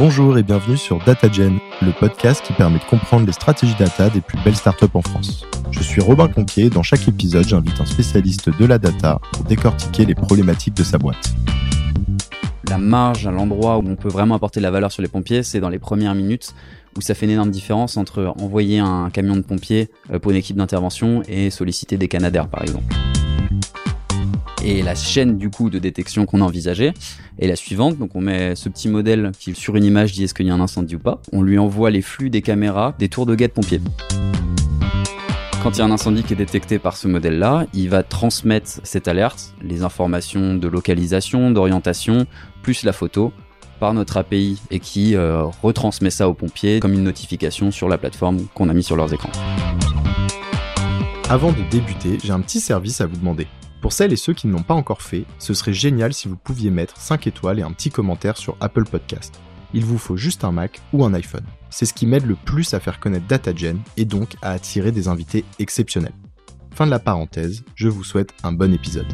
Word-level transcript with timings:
Bonjour 0.00 0.38
et 0.38 0.42
bienvenue 0.42 0.78
sur 0.78 0.98
DataGen, 1.04 1.58
le 1.82 1.92
podcast 1.92 2.42
qui 2.42 2.54
permet 2.54 2.78
de 2.78 2.84
comprendre 2.84 3.26
les 3.26 3.34
stratégies 3.34 3.74
data 3.78 4.08
des 4.08 4.22
plus 4.22 4.38
belles 4.42 4.56
startups 4.56 4.86
en 4.94 5.02
France. 5.02 5.44
Je 5.72 5.82
suis 5.82 6.00
Robin 6.00 6.26
Conquier 6.26 6.64
et 6.64 6.70
dans 6.70 6.82
chaque 6.82 7.06
épisode, 7.06 7.46
j'invite 7.46 7.78
un 7.78 7.84
spécialiste 7.84 8.48
de 8.48 8.64
la 8.64 8.78
data 8.78 9.20
pour 9.30 9.44
décortiquer 9.44 10.06
les 10.06 10.14
problématiques 10.14 10.72
de 10.72 10.84
sa 10.84 10.96
boîte. 10.96 11.34
La 12.70 12.78
marge 12.78 13.26
à 13.26 13.30
l'endroit 13.30 13.76
où 13.76 13.82
on 13.86 13.96
peut 13.96 14.08
vraiment 14.08 14.36
apporter 14.36 14.60
de 14.60 14.62
la 14.62 14.70
valeur 14.70 14.90
sur 14.90 15.02
les 15.02 15.08
pompiers, 15.08 15.42
c'est 15.42 15.60
dans 15.60 15.68
les 15.68 15.78
premières 15.78 16.14
minutes 16.14 16.54
où 16.96 17.02
ça 17.02 17.14
fait 17.14 17.26
une 17.26 17.32
énorme 17.32 17.50
différence 17.50 17.98
entre 17.98 18.32
envoyer 18.40 18.78
un 18.78 19.10
camion 19.10 19.36
de 19.36 19.42
pompiers 19.42 19.90
euh, 20.10 20.18
pour 20.18 20.30
une 20.30 20.38
équipe 20.38 20.56
d'intervention 20.56 21.22
et 21.28 21.50
solliciter 21.50 21.98
des 21.98 22.08
canadaires 22.08 22.48
par 22.48 22.62
exemple. 22.62 22.86
Et 24.62 24.82
la 24.82 24.94
chaîne 24.94 25.38
du 25.38 25.48
coup 25.48 25.70
de 25.70 25.78
détection 25.78 26.26
qu'on 26.26 26.42
a 26.42 26.44
envisagée 26.44 26.92
est 27.38 27.46
la 27.46 27.56
suivante. 27.56 27.96
Donc 27.96 28.14
on 28.14 28.20
met 28.20 28.54
ce 28.54 28.68
petit 28.68 28.88
modèle 28.88 29.32
qui 29.38 29.54
sur 29.54 29.76
une 29.76 29.84
image 29.84 30.12
dit 30.12 30.24
est-ce 30.24 30.34
qu'il 30.34 30.46
y 30.46 30.50
a 30.50 30.54
un 30.54 30.60
incendie 30.60 30.96
ou 30.96 30.98
pas. 30.98 31.22
On 31.32 31.42
lui 31.42 31.58
envoie 31.58 31.90
les 31.90 32.02
flux 32.02 32.28
des 32.28 32.42
caméras 32.42 32.94
des 32.98 33.08
tours 33.08 33.24
de 33.24 33.34
guet 33.34 33.48
de 33.48 33.52
pompiers. 33.52 33.80
Quand 35.62 35.72
il 35.72 35.78
y 35.78 35.82
a 35.82 35.84
un 35.84 35.90
incendie 35.90 36.22
qui 36.22 36.32
est 36.32 36.36
détecté 36.36 36.78
par 36.78 36.96
ce 36.96 37.06
modèle-là, 37.06 37.66
il 37.74 37.90
va 37.90 38.02
transmettre 38.02 38.80
cette 38.82 39.08
alerte, 39.08 39.54
les 39.62 39.82
informations 39.82 40.54
de 40.54 40.68
localisation, 40.68 41.50
d'orientation, 41.50 42.26
plus 42.62 42.82
la 42.84 42.92
photo, 42.92 43.32
par 43.78 43.94
notre 43.94 44.18
API 44.18 44.60
et 44.70 44.78
qui 44.78 45.16
euh, 45.16 45.44
retransmet 45.62 46.10
ça 46.10 46.28
aux 46.28 46.34
pompiers 46.34 46.80
comme 46.80 46.92
une 46.92 47.02
notification 47.02 47.70
sur 47.70 47.88
la 47.88 47.98
plateforme 47.98 48.46
qu'on 48.54 48.68
a 48.68 48.74
mis 48.74 48.82
sur 48.82 48.96
leurs 48.96 49.12
écrans. 49.12 49.32
Avant 51.28 51.52
de 51.52 51.62
débuter, 51.70 52.18
j'ai 52.22 52.32
un 52.32 52.40
petit 52.40 52.60
service 52.60 53.00
à 53.00 53.06
vous 53.06 53.16
demander. 53.16 53.46
Pour 53.80 53.94
celles 53.94 54.12
et 54.12 54.16
ceux 54.16 54.34
qui 54.34 54.46
ne 54.46 54.52
l'ont 54.52 54.62
pas 54.62 54.74
encore 54.74 55.00
fait, 55.00 55.24
ce 55.38 55.54
serait 55.54 55.72
génial 55.72 56.12
si 56.12 56.28
vous 56.28 56.36
pouviez 56.36 56.70
mettre 56.70 56.98
5 56.98 57.26
étoiles 57.26 57.58
et 57.58 57.62
un 57.62 57.72
petit 57.72 57.88
commentaire 57.88 58.36
sur 58.36 58.56
Apple 58.60 58.84
Podcast. 58.84 59.40
Il 59.72 59.86
vous 59.86 59.96
faut 59.96 60.16
juste 60.16 60.44
un 60.44 60.52
Mac 60.52 60.82
ou 60.92 61.02
un 61.04 61.14
iPhone. 61.14 61.44
C'est 61.70 61.86
ce 61.86 61.94
qui 61.94 62.06
m'aide 62.06 62.26
le 62.26 62.34
plus 62.34 62.74
à 62.74 62.80
faire 62.80 63.00
connaître 63.00 63.26
DataGen 63.26 63.78
et 63.96 64.04
donc 64.04 64.36
à 64.42 64.50
attirer 64.50 64.92
des 64.92 65.08
invités 65.08 65.44
exceptionnels. 65.58 66.12
Fin 66.74 66.84
de 66.84 66.90
la 66.90 66.98
parenthèse, 66.98 67.64
je 67.74 67.88
vous 67.88 68.04
souhaite 68.04 68.34
un 68.42 68.52
bon 68.52 68.74
épisode. 68.74 69.06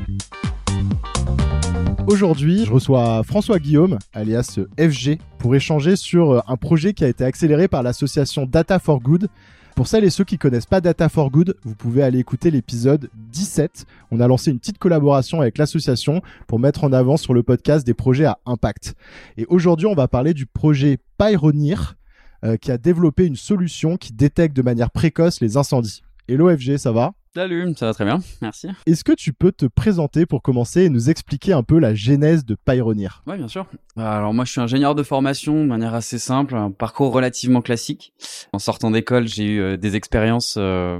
Aujourd'hui, 2.08 2.64
je 2.64 2.72
reçois 2.72 3.22
François 3.22 3.60
Guillaume, 3.60 3.98
alias 4.14 4.58
FG, 4.78 5.18
pour 5.38 5.54
échanger 5.54 5.94
sur 5.94 6.42
un 6.50 6.56
projet 6.56 6.92
qui 6.92 7.04
a 7.04 7.08
été 7.08 7.24
accéléré 7.24 7.68
par 7.68 7.84
l'association 7.84 8.46
Data 8.46 8.80
for 8.80 9.00
Good 9.00 9.28
pour 9.76 9.88
celles 9.88 10.04
et 10.04 10.10
ceux 10.10 10.24
qui 10.24 10.38
connaissent 10.38 10.66
pas 10.66 10.80
Data 10.80 11.10
for 11.10 11.30
Good, 11.30 11.54
vous 11.62 11.74
pouvez 11.74 12.02
aller 12.02 12.18
écouter 12.18 12.50
l'épisode 12.50 13.10
17. 13.14 13.84
On 14.10 14.20
a 14.20 14.26
lancé 14.26 14.50
une 14.50 14.58
petite 14.58 14.78
collaboration 14.78 15.42
avec 15.42 15.58
l'association 15.58 16.22
pour 16.46 16.58
mettre 16.58 16.82
en 16.82 16.92
avant 16.94 17.18
sur 17.18 17.34
le 17.34 17.42
podcast 17.42 17.86
des 17.86 17.92
projets 17.92 18.24
à 18.24 18.38
impact. 18.46 18.94
Et 19.36 19.44
aujourd'hui, 19.50 19.86
on 19.86 19.94
va 19.94 20.08
parler 20.08 20.32
du 20.32 20.46
projet 20.46 20.96
Pyronir, 21.18 21.96
euh, 22.42 22.56
qui 22.56 22.72
a 22.72 22.78
développé 22.78 23.26
une 23.26 23.36
solution 23.36 23.98
qui 23.98 24.14
détecte 24.14 24.56
de 24.56 24.62
manière 24.62 24.90
précoce 24.90 25.42
les 25.42 25.58
incendies. 25.58 26.02
Hello 26.26 26.48
FG, 26.48 26.78
ça 26.78 26.92
va? 26.92 27.12
Salut, 27.36 27.74
ça 27.76 27.84
va 27.84 27.92
très 27.92 28.06
bien, 28.06 28.20
merci. 28.40 28.68
Est-ce 28.86 29.04
que 29.04 29.12
tu 29.12 29.34
peux 29.34 29.52
te 29.52 29.66
présenter 29.66 30.24
pour 30.24 30.40
commencer 30.40 30.84
et 30.84 30.88
nous 30.88 31.10
expliquer 31.10 31.52
un 31.52 31.62
peu 31.62 31.78
la 31.78 31.94
genèse 31.94 32.46
de 32.46 32.54
Pyronir 32.54 33.22
Oui, 33.26 33.36
bien 33.36 33.46
sûr. 33.46 33.66
Alors 33.98 34.32
moi, 34.32 34.46
je 34.46 34.52
suis 34.52 34.60
ingénieur 34.62 34.94
de 34.94 35.02
formation 35.02 35.62
de 35.62 35.68
manière 35.68 35.92
assez 35.92 36.18
simple, 36.18 36.54
un 36.54 36.70
parcours 36.70 37.12
relativement 37.12 37.60
classique. 37.60 38.14
En 38.54 38.58
sortant 38.58 38.90
d'école, 38.90 39.28
j'ai 39.28 39.44
eu 39.44 39.60
euh, 39.60 39.76
des 39.76 39.96
expériences 39.96 40.54
euh, 40.56 40.98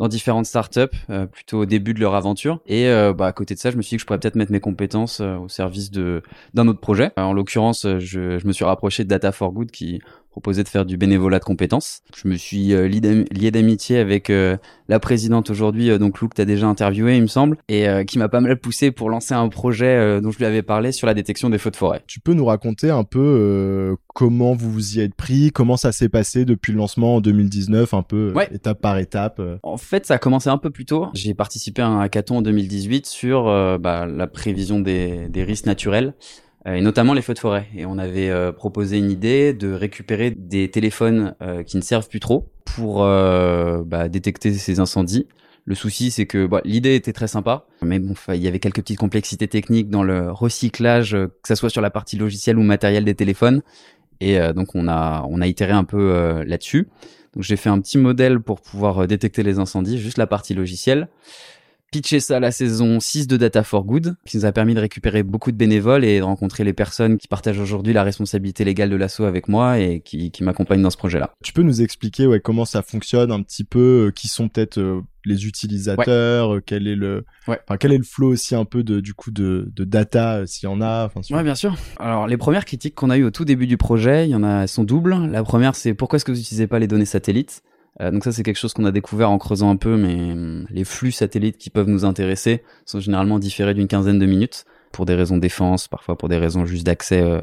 dans 0.00 0.08
différentes 0.08 0.46
startups, 0.46 0.80
euh, 1.08 1.26
plutôt 1.26 1.60
au 1.60 1.66
début 1.66 1.94
de 1.94 2.00
leur 2.00 2.16
aventure. 2.16 2.58
Et 2.66 2.90
bah, 3.16 3.26
à 3.26 3.32
côté 3.32 3.54
de 3.54 3.60
ça, 3.60 3.70
je 3.70 3.76
me 3.76 3.82
suis 3.82 3.90
dit 3.90 3.96
que 3.98 4.00
je 4.00 4.06
pourrais 4.06 4.18
peut-être 4.18 4.34
mettre 4.34 4.50
mes 4.50 4.58
compétences 4.58 5.20
au 5.20 5.48
service 5.48 5.92
de 5.92 6.20
d'un 6.52 6.66
autre 6.66 6.80
projet. 6.80 7.12
en 7.16 7.32
l'occurrence, 7.32 7.86
je, 7.86 8.40
je 8.40 8.46
me 8.48 8.52
suis 8.52 8.64
rapproché 8.64 9.04
de 9.04 9.08
Data 9.08 9.30
for 9.30 9.52
Good 9.52 9.70
qui 9.70 10.00
proposé 10.36 10.62
de 10.62 10.68
faire 10.68 10.84
du 10.84 10.98
bénévolat 10.98 11.38
de 11.38 11.44
compétences. 11.44 12.02
Je 12.14 12.28
me 12.28 12.36
suis 12.36 12.74
euh, 12.74 12.88
lié 12.88 13.50
d'amitié 13.50 13.96
avec 13.96 14.28
euh, 14.28 14.58
la 14.86 15.00
présidente 15.00 15.48
aujourd'hui, 15.48 15.88
euh, 15.88 15.96
donc 15.96 16.20
Lou 16.20 16.28
que 16.28 16.34
tu 16.34 16.42
as 16.42 16.44
déjà 16.44 16.66
interviewé, 16.66 17.16
il 17.16 17.22
me 17.22 17.26
semble, 17.26 17.56
et 17.68 17.86
qui 18.06 18.18
m'a 18.18 18.28
pas 18.28 18.40
mal 18.40 18.58
poussé 18.58 18.90
pour 18.90 19.08
lancer 19.08 19.32
un 19.32 19.48
projet 19.48 20.20
dont 20.20 20.30
je 20.30 20.36
lui 20.36 20.44
avais 20.44 20.62
parlé 20.62 20.92
sur 20.92 21.06
la 21.06 21.14
détection 21.14 21.48
des 21.48 21.56
feux 21.56 21.70
de 21.70 21.76
forêt. 21.76 22.02
Tu 22.06 22.20
peux 22.20 22.34
nous 22.34 22.44
raconter 22.44 22.90
un 22.90 23.04
peu 23.04 23.96
comment 24.14 24.54
vous 24.54 24.70
vous 24.70 24.98
y 24.98 25.00
êtes 25.00 25.14
pris, 25.14 25.52
comment 25.52 25.76
ça 25.76 25.92
s'est 25.92 26.08
passé 26.08 26.44
depuis 26.44 26.72
le 26.72 26.78
lancement 26.78 27.16
en 27.16 27.20
2019, 27.20 27.94
un 27.94 28.02
peu 28.02 28.34
étape 28.52 28.80
par 28.80 28.98
étape 28.98 29.40
En 29.62 29.78
fait, 29.78 30.04
ça 30.04 30.14
a 30.14 30.18
commencé 30.18 30.50
un 30.50 30.58
peu 30.58 30.70
plus 30.70 30.84
tôt. 30.84 31.06
J'ai 31.14 31.34
participé 31.34 31.80
à 31.80 31.86
un 31.86 32.00
hackathon 32.00 32.38
en 32.38 32.42
2018 32.42 33.06
sur 33.06 33.44
bah, 33.78 34.06
la 34.06 34.26
prévision 34.26 34.80
des, 34.80 35.28
des 35.28 35.44
risques 35.44 35.66
naturels 35.66 36.14
et 36.74 36.80
notamment 36.80 37.14
les 37.14 37.22
feux 37.22 37.34
de 37.34 37.38
forêt. 37.38 37.68
Et 37.76 37.86
on 37.86 37.98
avait 37.98 38.28
euh, 38.28 38.52
proposé 38.52 38.98
une 38.98 39.10
idée 39.10 39.52
de 39.52 39.72
récupérer 39.72 40.30
des 40.30 40.70
téléphones 40.70 41.34
euh, 41.42 41.62
qui 41.62 41.76
ne 41.76 41.82
servent 41.82 42.08
plus 42.08 42.20
trop 42.20 42.48
pour 42.64 42.98
bah, 42.98 44.08
détecter 44.08 44.52
ces 44.52 44.80
incendies. 44.80 45.26
Le 45.64 45.74
souci, 45.74 46.10
c'est 46.10 46.26
que 46.26 46.46
bah, 46.46 46.60
l'idée 46.64 46.94
était 46.94 47.12
très 47.12 47.26
sympa, 47.26 47.64
mais 47.80 47.98
bon, 47.98 48.14
il 48.28 48.42
y 48.42 48.48
avait 48.48 48.58
quelques 48.58 48.76
petites 48.82 48.98
complexités 48.98 49.48
techniques 49.48 49.88
dans 49.88 50.02
le 50.02 50.30
recyclage, 50.30 51.12
que 51.12 51.48
ça 51.48 51.56
soit 51.56 51.70
sur 51.70 51.80
la 51.80 51.90
partie 51.90 52.16
logicielle 52.16 52.58
ou 52.58 52.62
matérielle 52.62 53.04
des 53.04 53.14
téléphones. 53.14 53.62
Et 54.20 54.38
donc 54.52 54.74
on 54.74 54.88
a 54.88 55.24
on 55.28 55.40
a 55.40 55.46
itéré 55.46 55.72
un 55.72 55.84
peu 55.84 56.42
là-dessus. 56.44 56.88
Donc 57.34 57.44
j'ai 57.44 57.56
fait 57.56 57.70
un 57.70 57.80
petit 57.80 57.98
modèle 57.98 58.40
pour 58.40 58.60
pouvoir 58.60 59.06
détecter 59.06 59.42
les 59.42 59.58
incendies, 59.58 59.98
juste 59.98 60.18
la 60.18 60.26
partie 60.26 60.54
logicielle 60.54 61.08
pitché 61.90 62.20
ça 62.20 62.40
la 62.40 62.50
saison 62.50 63.00
6 63.00 63.26
de 63.26 63.36
Data 63.36 63.62
for 63.62 63.84
Good, 63.84 64.16
qui 64.26 64.36
nous 64.36 64.44
a 64.44 64.52
permis 64.52 64.74
de 64.74 64.80
récupérer 64.80 65.22
beaucoup 65.22 65.52
de 65.52 65.56
bénévoles 65.56 66.04
et 66.04 66.18
de 66.18 66.24
rencontrer 66.24 66.64
les 66.64 66.72
personnes 66.72 67.18
qui 67.18 67.28
partagent 67.28 67.60
aujourd'hui 67.60 67.92
la 67.92 68.02
responsabilité 68.02 68.64
légale 68.64 68.90
de 68.90 68.96
l'assaut 68.96 69.24
avec 69.24 69.48
moi 69.48 69.78
et 69.78 70.00
qui, 70.00 70.30
qui 70.30 70.44
m'accompagnent 70.44 70.82
dans 70.82 70.90
ce 70.90 70.96
projet-là. 70.96 71.32
Tu 71.42 71.52
peux 71.52 71.62
nous 71.62 71.82
expliquer 71.82 72.26
ouais, 72.26 72.40
comment 72.40 72.64
ça 72.64 72.82
fonctionne 72.82 73.30
un 73.30 73.42
petit 73.42 73.64
peu, 73.64 74.06
euh, 74.06 74.10
qui 74.10 74.28
sont 74.28 74.48
peut-être 74.48 74.78
euh, 74.78 75.00
les 75.24 75.46
utilisateurs, 75.46 76.56
euh, 76.56 76.62
quel 76.64 76.86
est 76.86 76.96
le, 76.96 77.24
quel 77.80 77.92
est 77.92 77.98
le 77.98 78.04
flow 78.04 78.32
aussi 78.32 78.54
un 78.54 78.64
peu 78.64 78.82
de, 78.82 79.00
du 79.00 79.14
coup 79.14 79.30
de, 79.30 79.70
de 79.74 79.84
data 79.84 80.46
s'il 80.46 80.68
y 80.68 80.72
en 80.72 80.80
a. 80.80 81.06
Enfin, 81.06 81.20
Ouais, 81.34 81.42
bien 81.42 81.54
sûr. 81.54 81.76
Alors 81.98 82.26
les 82.26 82.36
premières 82.36 82.64
critiques 82.64 82.94
qu'on 82.94 83.10
a 83.10 83.16
eues 83.16 83.24
au 83.24 83.30
tout 83.30 83.44
début 83.44 83.66
du 83.66 83.76
projet, 83.76 84.26
il 84.26 84.30
y 84.30 84.34
en 84.34 84.42
a, 84.44 84.62
elles 84.62 84.68
sont 84.68 84.84
doubles. 84.84 85.16
La 85.30 85.42
première, 85.42 85.74
c'est 85.74 85.94
pourquoi 85.94 86.16
est-ce 86.16 86.24
que 86.24 86.32
vous 86.32 86.38
n'utilisez 86.38 86.66
pas 86.66 86.78
les 86.78 86.86
données 86.86 87.04
satellites? 87.04 87.62
Euh, 88.00 88.10
donc 88.10 88.24
ça 88.24 88.32
c'est 88.32 88.42
quelque 88.42 88.58
chose 88.58 88.74
qu'on 88.74 88.84
a 88.84 88.92
découvert 88.92 89.30
en 89.30 89.38
creusant 89.38 89.70
un 89.70 89.76
peu, 89.76 89.96
mais 89.96 90.32
hum, 90.32 90.66
les 90.70 90.84
flux 90.84 91.12
satellites 91.12 91.58
qui 91.58 91.70
peuvent 91.70 91.88
nous 91.88 92.04
intéresser 92.04 92.62
sont 92.84 93.00
généralement 93.00 93.38
différés 93.38 93.74
d'une 93.74 93.88
quinzaine 93.88 94.18
de 94.18 94.26
minutes 94.26 94.64
pour 94.92 95.06
des 95.06 95.14
raisons 95.14 95.36
de 95.36 95.42
défense, 95.42 95.88
parfois 95.88 96.16
pour 96.16 96.28
des 96.28 96.36
raisons 96.36 96.66
juste 96.66 96.84
d'accès 96.84 97.22
euh, 97.22 97.40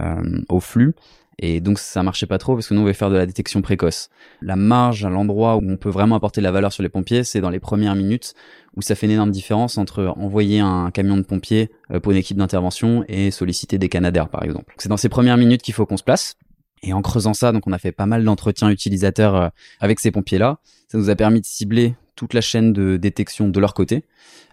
euh, 0.00 0.40
au 0.48 0.60
flux. 0.60 0.94
Et 1.38 1.60
donc 1.60 1.78
ça 1.78 2.02
marchait 2.02 2.26
pas 2.26 2.38
trop 2.38 2.54
parce 2.54 2.66
que 2.66 2.72
nous 2.72 2.80
on 2.80 2.84
veut 2.84 2.94
faire 2.94 3.10
de 3.10 3.16
la 3.16 3.26
détection 3.26 3.60
précoce. 3.60 4.08
La 4.40 4.56
marge 4.56 5.04
à 5.04 5.10
l'endroit 5.10 5.56
où 5.56 5.60
on 5.62 5.76
peut 5.76 5.90
vraiment 5.90 6.16
apporter 6.16 6.40
de 6.40 6.44
la 6.44 6.50
valeur 6.50 6.72
sur 6.72 6.82
les 6.82 6.88
pompiers, 6.88 7.24
c'est 7.24 7.42
dans 7.42 7.50
les 7.50 7.60
premières 7.60 7.94
minutes 7.94 8.32
où 8.74 8.80
ça 8.80 8.94
fait 8.94 9.04
une 9.04 9.12
énorme 9.12 9.30
différence 9.30 9.76
entre 9.76 10.14
envoyer 10.16 10.60
un 10.60 10.90
camion 10.90 11.18
de 11.18 11.22
pompiers 11.22 11.70
pour 12.02 12.12
une 12.12 12.18
équipe 12.18 12.38
d'intervention 12.38 13.04
et 13.08 13.30
solliciter 13.30 13.76
des 13.76 13.90
canadaires 13.90 14.30
par 14.30 14.44
exemple. 14.44 14.74
C'est 14.78 14.88
dans 14.88 14.96
ces 14.96 15.10
premières 15.10 15.36
minutes 15.36 15.60
qu'il 15.60 15.74
faut 15.74 15.84
qu'on 15.84 15.98
se 15.98 16.04
place 16.04 16.36
et 16.82 16.92
en 16.92 17.02
creusant 17.02 17.34
ça, 17.34 17.52
donc 17.52 17.66
on 17.66 17.72
a 17.72 17.78
fait 17.78 17.92
pas 17.92 18.06
mal 18.06 18.24
d'entretiens 18.24 18.70
utilisateurs 18.70 19.34
euh, 19.34 19.48
avec 19.80 20.00
ces 20.00 20.10
pompiers-là. 20.10 20.58
Ça 20.88 20.98
nous 20.98 21.10
a 21.10 21.16
permis 21.16 21.40
de 21.40 21.46
cibler 21.46 21.94
toute 22.14 22.32
la 22.32 22.40
chaîne 22.40 22.72
de 22.72 22.96
détection 22.96 23.48
de 23.48 23.60
leur 23.60 23.74
côté. 23.74 24.04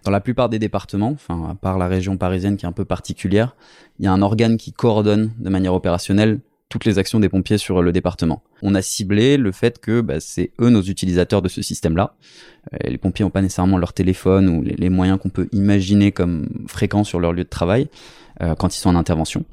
Dans 0.03 0.11
la 0.11 0.19
plupart 0.19 0.49
des 0.49 0.59
départements, 0.59 1.11
enfin 1.11 1.49
à 1.49 1.55
part 1.55 1.77
la 1.77 1.87
région 1.87 2.17
parisienne 2.17 2.57
qui 2.57 2.65
est 2.65 2.67
un 2.67 2.73
peu 2.73 2.85
particulière, 2.85 3.55
il 3.99 4.05
y 4.05 4.07
a 4.07 4.11
un 4.11 4.21
organe 4.21 4.57
qui 4.57 4.73
coordonne 4.73 5.31
de 5.37 5.49
manière 5.49 5.73
opérationnelle 5.73 6.39
toutes 6.73 6.85
les 6.85 6.97
actions 6.97 7.19
des 7.19 7.29
pompiers 7.29 7.59
sur 7.59 7.83
le 7.83 7.91
département. 7.91 8.41
On 8.63 8.73
a 8.73 8.81
ciblé 8.81 9.37
le 9.37 9.51
fait 9.51 9.79
que 9.79 10.01
bah, 10.01 10.19
c'est 10.19 10.49
eux 10.59 10.69
nos 10.69 10.81
utilisateurs 10.81 11.43
de 11.43 11.47
ce 11.47 11.61
système-là. 11.61 12.15
Euh, 12.73 12.89
les 12.89 12.97
pompiers 12.97 13.23
n'ont 13.23 13.29
pas 13.29 13.43
nécessairement 13.43 13.77
leur 13.77 13.93
téléphone 13.93 14.49
ou 14.49 14.63
les 14.63 14.89
moyens 14.89 15.19
qu'on 15.19 15.29
peut 15.29 15.47
imaginer 15.51 16.11
comme 16.11 16.49
fréquents 16.67 17.03
sur 17.03 17.19
leur 17.19 17.31
lieu 17.31 17.43
de 17.43 17.49
travail. 17.49 17.89
Euh, 18.41 18.55
quand 18.55 18.75
ils 18.75 18.79
sont 18.79 18.89
en 18.89 18.95
intervention. 18.95 19.45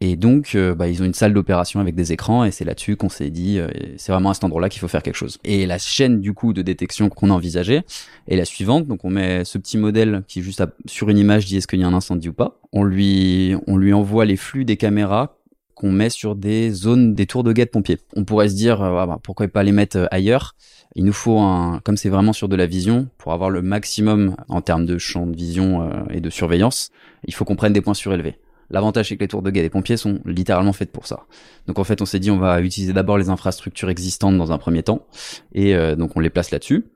Et 0.00 0.14
donc, 0.14 0.54
euh, 0.54 0.76
bah, 0.76 0.86
ils 0.86 1.02
ont 1.02 1.04
une 1.04 1.12
salle 1.12 1.34
d'opération 1.34 1.80
avec 1.80 1.96
des 1.96 2.12
écrans, 2.12 2.44
et 2.44 2.52
c'est 2.52 2.64
là-dessus 2.64 2.94
qu'on 2.94 3.08
s'est 3.08 3.30
dit, 3.30 3.58
euh, 3.58 3.66
c'est 3.96 4.12
vraiment 4.12 4.30
à 4.30 4.34
cet 4.34 4.44
endroit-là 4.44 4.68
qu'il 4.68 4.78
faut 4.78 4.86
faire 4.86 5.02
quelque 5.02 5.16
chose. 5.16 5.38
Et 5.42 5.66
la 5.66 5.78
chaîne 5.78 6.20
du 6.20 6.32
coup 6.32 6.52
de 6.52 6.62
détection 6.62 7.08
qu'on 7.08 7.30
a 7.30 7.32
envisagée 7.32 7.80
est 8.28 8.36
la 8.36 8.44
suivante. 8.44 8.86
Donc, 8.86 9.04
on 9.04 9.10
met 9.10 9.44
ce 9.44 9.58
petit 9.58 9.76
modèle 9.76 10.22
qui 10.28 10.40
juste 10.40 10.62
sur 10.86 11.08
une 11.08 11.18
image 11.18 11.46
dit 11.46 11.56
est-ce 11.56 11.66
qu'il 11.66 11.80
y 11.80 11.82
a 11.82 11.88
un 11.88 11.94
incendie 11.94 12.28
ou 12.28 12.32
pas. 12.32 12.60
On 12.72 12.84
lui, 12.84 13.56
on 13.66 13.76
lui 13.76 13.92
envoie 13.92 14.24
les 14.24 14.36
flux 14.36 14.64
des 14.64 14.76
caméras 14.76 15.36
qu'on 15.82 15.90
met 15.90 16.10
sur 16.10 16.36
des 16.36 16.70
zones, 16.70 17.14
des 17.14 17.26
tours 17.26 17.42
de 17.42 17.52
guet 17.52 17.64
de 17.64 17.70
pompiers. 17.70 17.98
On 18.14 18.24
pourrait 18.24 18.48
se 18.48 18.54
dire, 18.54 18.80
euh, 18.80 19.04
bah, 19.04 19.18
pourquoi 19.20 19.48
pas 19.48 19.64
les 19.64 19.72
mettre 19.72 20.06
ailleurs? 20.12 20.54
Il 20.94 21.04
nous 21.04 21.12
faut 21.12 21.40
un, 21.40 21.80
comme 21.82 21.96
c'est 21.96 22.08
vraiment 22.08 22.32
sur 22.32 22.48
de 22.48 22.54
la 22.54 22.66
vision, 22.66 23.08
pour 23.18 23.32
avoir 23.32 23.50
le 23.50 23.62
maximum 23.62 24.36
en 24.48 24.60
termes 24.60 24.86
de 24.86 24.96
champ 24.96 25.26
de 25.26 25.34
vision 25.34 25.90
et 26.10 26.20
de 26.20 26.30
surveillance, 26.30 26.90
il 27.26 27.34
faut 27.34 27.44
qu'on 27.44 27.56
prenne 27.56 27.72
des 27.72 27.80
points 27.80 27.94
surélevés. 27.94 28.36
L'avantage, 28.72 29.10
c'est 29.10 29.16
que 29.16 29.20
les 29.20 29.28
tours 29.28 29.42
de 29.42 29.50
guet 29.50 29.60
des 29.60 29.70
pompiers 29.70 29.98
sont 29.98 30.20
littéralement 30.24 30.72
faites 30.72 30.90
pour 30.90 31.06
ça. 31.06 31.26
Donc 31.66 31.78
en 31.78 31.84
fait, 31.84 32.00
on 32.00 32.06
s'est 32.06 32.18
dit, 32.18 32.30
on 32.30 32.38
va 32.38 32.60
utiliser 32.62 32.92
d'abord 32.92 33.18
les 33.18 33.28
infrastructures 33.28 33.90
existantes 33.90 34.36
dans 34.38 34.50
un 34.50 34.58
premier 34.58 34.82
temps, 34.82 35.06
et 35.54 35.76
euh, 35.76 35.94
donc 35.94 36.16
on 36.16 36.20
les 36.20 36.30
place 36.30 36.50
là-dessus. 36.50 36.86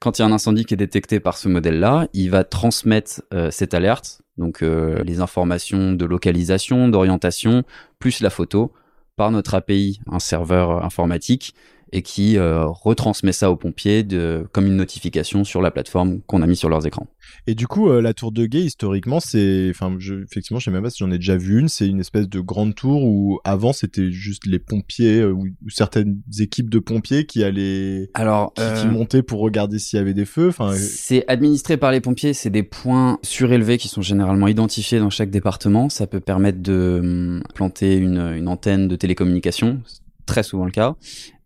Quand 0.00 0.18
il 0.18 0.22
y 0.22 0.24
a 0.24 0.28
un 0.28 0.32
incendie 0.32 0.64
qui 0.64 0.74
est 0.74 0.78
détecté 0.78 1.18
par 1.20 1.36
ce 1.36 1.48
modèle-là, 1.48 2.06
il 2.12 2.30
va 2.30 2.44
transmettre 2.44 3.22
euh, 3.34 3.50
cette 3.50 3.74
alerte, 3.74 4.22
donc 4.38 4.62
euh, 4.62 5.02
les 5.02 5.20
informations 5.20 5.92
de 5.92 6.04
localisation, 6.04 6.88
d'orientation, 6.88 7.64
plus 7.98 8.20
la 8.20 8.30
photo, 8.30 8.72
par 9.16 9.30
notre 9.30 9.54
API 9.54 10.00
un 10.10 10.18
serveur 10.18 10.84
informatique 10.84 11.54
et 11.94 12.02
qui 12.02 12.36
euh, 12.38 12.66
retransmet 12.66 13.30
ça 13.30 13.52
aux 13.52 13.56
pompiers 13.56 14.02
de, 14.02 14.48
comme 14.50 14.66
une 14.66 14.76
notification 14.76 15.44
sur 15.44 15.62
la 15.62 15.70
plateforme 15.70 16.22
qu'on 16.26 16.42
a 16.42 16.46
mis 16.48 16.56
sur 16.56 16.68
leurs 16.68 16.84
écrans. 16.88 17.06
Et 17.46 17.54
du 17.54 17.68
coup, 17.68 17.88
euh, 17.88 18.02
la 18.02 18.12
tour 18.12 18.32
de 18.32 18.46
guet, 18.46 18.62
historiquement, 18.62 19.20
c'est, 19.20 19.68
enfin, 19.70 19.94
je, 20.00 20.24
effectivement, 20.24 20.58
je 20.58 20.64
sais 20.64 20.70
même 20.72 20.82
pas 20.82 20.90
si 20.90 20.98
j'en 20.98 21.12
ai 21.12 21.18
déjà 21.18 21.36
vu 21.36 21.60
une. 21.60 21.68
C'est 21.68 21.86
une 21.86 22.00
espèce 22.00 22.28
de 22.28 22.40
grande 22.40 22.74
tour 22.74 23.04
où 23.04 23.38
avant 23.44 23.72
c'était 23.72 24.10
juste 24.10 24.44
les 24.44 24.58
pompiers 24.58 25.20
euh, 25.20 25.30
ou, 25.30 25.46
certaines 25.68 26.20
équipes 26.40 26.68
de 26.68 26.80
pompiers 26.80 27.26
qui 27.26 27.44
allaient, 27.44 28.10
alors, 28.14 28.52
qui, 28.54 28.88
montaient 28.88 29.22
pour 29.22 29.38
regarder 29.38 29.78
s'il 29.78 29.96
y 29.96 30.02
avait 30.02 30.14
des 30.14 30.24
feux. 30.24 30.48
Enfin, 30.48 30.72
c'est 30.72 31.24
administré 31.28 31.76
par 31.76 31.92
les 31.92 32.00
pompiers. 32.00 32.34
C'est 32.34 32.50
des 32.50 32.64
points 32.64 33.20
surélevés 33.22 33.78
qui 33.78 33.86
sont 33.86 34.02
généralement 34.02 34.48
identifiés 34.48 34.98
dans 34.98 35.10
chaque 35.10 35.30
département. 35.30 35.88
Ça 35.88 36.08
peut 36.08 36.18
permettre 36.18 36.60
de 36.60 36.98
hum, 37.00 37.42
planter 37.54 37.94
une, 37.94 38.18
une 38.18 38.48
antenne 38.48 38.88
de 38.88 38.96
télécommunication 38.96 39.80
très 40.26 40.42
souvent 40.42 40.64
le 40.64 40.70
cas, 40.70 40.96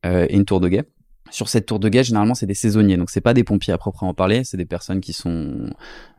et 0.05 0.35
une 0.35 0.45
tour 0.45 0.61
de 0.61 0.69
guet. 0.69 0.85
Sur 1.31 1.49
cette 1.49 1.67
tour 1.67 1.79
de 1.79 1.89
guet, 1.89 2.05
généralement, 2.05 2.35
c'est 2.35 2.47
des 2.47 2.55
saisonniers, 2.55 2.97
donc 2.97 3.11
c'est 3.11 3.21
pas 3.21 3.35
des 3.35 3.45
pompiers 3.45 3.73
à 3.73 3.79
proprement 3.79 4.15
parler, 4.15 4.45
c'est 4.45 4.57
des 4.57 4.65
personnes 4.65 5.01
qui 5.01 5.13
sont 5.13 5.71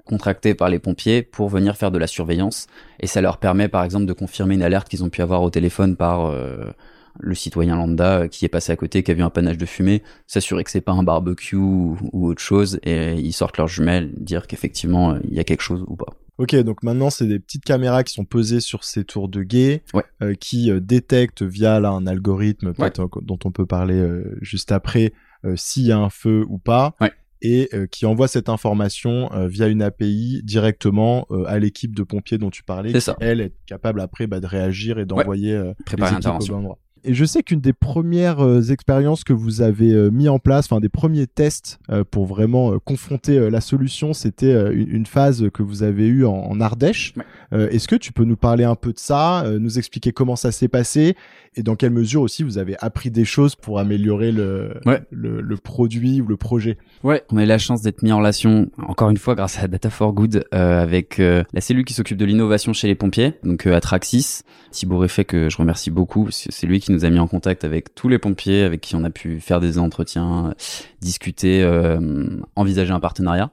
contractées 0.06 0.54
par 0.54 0.70
les 0.70 0.80
pompiers 0.80 1.24
pour 1.24 1.50
venir 1.50 1.78
faire 1.78 1.92
de 1.92 1.98
la 1.98 2.08
surveillance, 2.08 2.68
et 3.00 3.08
ça 3.08 3.22
leur 3.22 3.38
permet, 3.38 3.68
par 3.68 3.84
exemple, 3.84 4.06
de 4.06 4.14
confirmer 4.14 4.56
une 4.56 4.64
alerte 4.64 4.88
qu'ils 4.88 5.04
ont 5.04 5.10
pu 5.10 5.22
avoir 5.22 5.42
au 5.42 5.50
téléphone 5.50 5.96
par 5.96 6.28
euh, 6.28 6.72
le 7.20 7.36
citoyen 7.36 7.76
lambda 7.76 8.28
qui 8.28 8.46
est 8.46 8.50
passé 8.50 8.72
à 8.72 8.76
côté, 8.76 9.02
qui 9.04 9.12
a 9.12 9.14
vu 9.14 9.24
un 9.24 9.30
panache 9.30 9.58
de 9.58 9.66
fumée, 9.66 10.04
s'assurer 10.28 10.64
que 10.64 10.72
c'est 10.72 10.82
pas 10.82 10.92
un 10.92 11.04
barbecue 11.04 11.56
ou, 11.56 11.98
autre 12.14 12.42
chose, 12.42 12.80
et 12.84 13.14
ils 13.14 13.34
sortent 13.34 13.58
leurs 13.58 13.68
jumelles, 13.68 14.12
dire 14.16 14.46
qu'effectivement 14.48 15.18
il 15.24 15.34
y 15.34 15.40
a 15.40 15.44
quelque 15.44 15.62
chose 15.62 15.84
ou 15.88 15.96
pas. 15.96 16.19
Ok, 16.40 16.56
donc 16.56 16.84
maintenant 16.84 17.10
c'est 17.10 17.28
des 17.28 17.38
petites 17.38 17.66
caméras 17.66 18.06
qui 18.06 18.14
sont 18.14 18.24
posées 18.24 18.62
sur 18.62 18.86
ces 18.86 19.04
tours 19.04 19.28
de 19.28 19.44
guet, 19.44 19.84
euh, 20.22 20.36
qui 20.36 20.72
euh, 20.72 20.80
détectent 20.80 21.44
via 21.44 21.82
là 21.82 21.90
un 21.90 22.08
algorithme 22.08 22.74
dont 23.22 23.40
on 23.44 23.52
peut 23.52 23.66
parler 23.66 24.00
euh, 24.00 24.38
juste 24.42 24.72
après 24.72 25.12
s'il 25.56 25.86
y 25.86 25.92
a 25.92 25.98
un 25.98 26.10
feu 26.10 26.46
ou 26.48 26.58
pas, 26.58 26.96
et 27.42 27.70
qui 27.92 28.06
envoie 28.06 28.28
cette 28.28 28.50
information 28.50 29.30
via 29.48 29.68
une 29.68 29.82
API 29.82 30.42
directement 30.44 31.28
à 31.46 31.60
l'équipe 31.60 31.96
de 31.96 32.04
pompiers 32.04 32.38
dont 32.38 32.50
tu 32.50 32.64
parlais, 32.64 32.92
qui 32.92 33.10
elle 33.22 33.40
est 33.40 33.54
capable 33.66 34.02
après 34.02 34.28
bah, 34.28 34.42
de 34.42 34.48
réagir 34.48 35.00
et 35.00 35.06
d'envoyer 35.06 35.54
les 35.54 36.14
équipes 36.14 36.28
au 36.28 36.46
bon 36.46 36.56
endroit. 36.56 36.80
Et 37.04 37.14
je 37.14 37.26
sais 37.26 37.44
qu'une 37.44 37.62
des 37.62 37.74
premières 37.74 38.40
euh, 38.40 38.62
expériences 38.62 39.24
que 39.24 39.34
vous 39.34 39.62
avez 39.62 39.92
euh, 39.92 40.10
mis 40.10 40.28
en 40.28 40.40
place, 40.40 40.66
enfin 40.66 40.80
des 40.80 40.90
premiers 40.90 41.28
tests 41.28 41.80
euh, 41.90 42.04
pour 42.10 42.26
vraiment 42.26 42.78
confronter 42.80 43.50
la 43.50 43.62
solution, 43.62 44.14
c'était 44.14 44.54
une, 44.74 45.06
phase 45.06 45.50
que 45.54 45.64
vous 45.64 45.84
avez 45.84 46.08
eue 46.08 46.26
en, 46.26 46.60
Ardèche. 46.60 47.14
Est-ce 47.52 47.88
que 47.88 47.96
tu 47.96 48.12
peux 48.12 48.26
nous 48.26 48.36
parler 48.36 48.64
un 48.64 48.76
peu 48.76 48.92
de 48.92 49.00
ça, 49.00 49.46
nous 49.60 49.78
expliquer 49.78 50.12
comment 50.12 50.36
ça 50.36 50.52
s'est 50.52 50.68
passé 50.68 51.16
et 51.56 51.64
dans 51.64 51.76
quelle 51.76 51.92
mesure 51.92 52.22
aussi 52.22 52.44
vous 52.44 52.58
avez 52.58 52.76
appris 52.80 53.12
des 53.12 53.26
choses 53.26 53.56
pour 53.56 53.80
améliorer 53.80 54.32
le, 54.32 54.74
le, 55.12 55.58
produit 55.58 56.22
ou 56.22 56.28
le 56.28 56.38
projet 56.38 56.78
Ouais, 57.04 57.24
on 57.30 57.38
a 57.38 57.44
eu 57.44 57.48
la 57.48 57.58
chance 57.58 57.82
d'être 57.82 58.02
mis 58.04 58.12
en 58.12 58.18
relation, 58.18 58.70
encore 58.78 59.10
une 59.10 59.18
fois 59.18 59.36
grâce 59.36 59.60
à 59.60 59.68
Data 59.68 59.90
for 59.90 60.14
Good, 60.14 60.46
avec 60.52 61.18
la 61.20 61.62
cellule 61.62 61.86
qui 61.86 61.94
s'occupe 61.94 62.18
de 62.18 62.26
l'innovation 62.26 62.74
chez 62.74 62.88
les 62.88 62.96
pompiers, 62.96 63.34
donc 63.44 63.68
Atraxis. 63.68 64.42
Thibaut 64.72 65.00
Réfet 65.00 65.26
que 65.26 65.50
je 65.50 65.58
remercie 65.58 65.90
beaucoup, 65.90 66.28
c'est 66.30 66.68
lui 66.68 66.80
qui 66.80 66.92
nous 66.92 67.04
a 67.04 67.10
mis 67.10 67.20
en 67.20 67.28
contact 67.28 67.64
avec 67.64 67.96
tous 67.96 68.08
les 68.08 68.20
pompiers 68.20 68.64
avec 68.64 68.82
qui 68.82 68.96
on 68.96 69.04
a 69.04 69.10
pu 69.10 69.40
faire 69.40 69.60
des 69.60 69.80
entretiens, 69.80 70.54
discuter, 71.02 71.62
euh, 71.64 72.28
envisager 72.56 72.92
un 72.92 73.00
partenariat. 73.00 73.52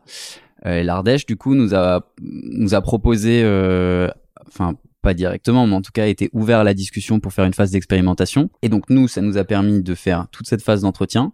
Euh, 0.65 0.81
et 0.81 0.85
l'Ardèche, 0.85 1.27
du 1.27 1.37
coup, 1.37 1.55
nous 1.55 1.75
a 1.75 2.07
nous 2.21 2.75
a 2.75 2.81
proposé, 2.81 3.43
euh, 3.45 4.09
enfin 4.49 4.75
pas 5.07 5.15
directement, 5.15 5.69
mais 5.69 5.77
en 5.77 5.83
tout 5.83 5.93
cas 5.93 6.09
été 6.09 6.31
ouvert 6.33 6.59
à 6.59 6.65
la 6.65 6.75
discussion 6.75 7.21
pour 7.21 7.33
faire 7.33 7.45
une 7.45 7.55
phase 7.55 7.71
d'expérimentation. 7.71 8.51
Et 8.63 8.69
donc 8.69 8.91
nous, 8.91 9.07
ça 9.07 9.21
nous 9.21 9.39
a 9.39 9.45
permis 9.45 9.81
de 9.81 9.95
faire 9.95 10.27
toute 10.33 10.49
cette 10.49 10.63
phase 10.63 10.81
d'entretien. 10.81 11.33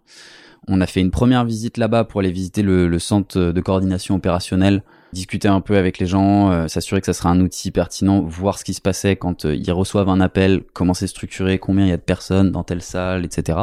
On 0.67 0.79
a 0.79 0.85
fait 0.85 1.01
une 1.01 1.09
première 1.09 1.43
visite 1.43 1.77
là-bas 1.77 2.03
pour 2.03 2.19
aller 2.19 2.31
visiter 2.31 2.61
le 2.61 2.99
centre 2.99 3.39
de 3.39 3.61
coordination 3.61 4.13
opérationnelle 4.13 4.83
discuter 5.13 5.47
un 5.47 5.61
peu 5.61 5.77
avec 5.77 5.99
les 5.99 6.05
gens, 6.05 6.51
euh, 6.51 6.67
s'assurer 6.67 6.99
que 6.99 7.05
ça 7.05 7.13
sera 7.13 7.29
un 7.29 7.39
outil 7.39 7.71
pertinent, 7.71 8.21
voir 8.21 8.57
ce 8.59 8.65
qui 8.65 8.73
se 8.73 8.81
passait 8.81 9.15
quand 9.15 9.45
euh, 9.45 9.55
ils 9.55 9.71
reçoivent 9.71 10.09
un 10.09 10.19
appel, 10.19 10.63
comment 10.73 10.93
c'est 10.93 11.07
structuré, 11.07 11.59
combien 11.59 11.85
il 11.85 11.89
y 11.89 11.93
a 11.93 11.97
de 11.97 12.01
personnes 12.01 12.51
dans 12.51 12.63
telle 12.63 12.81
salle, 12.81 13.23
etc. 13.23 13.59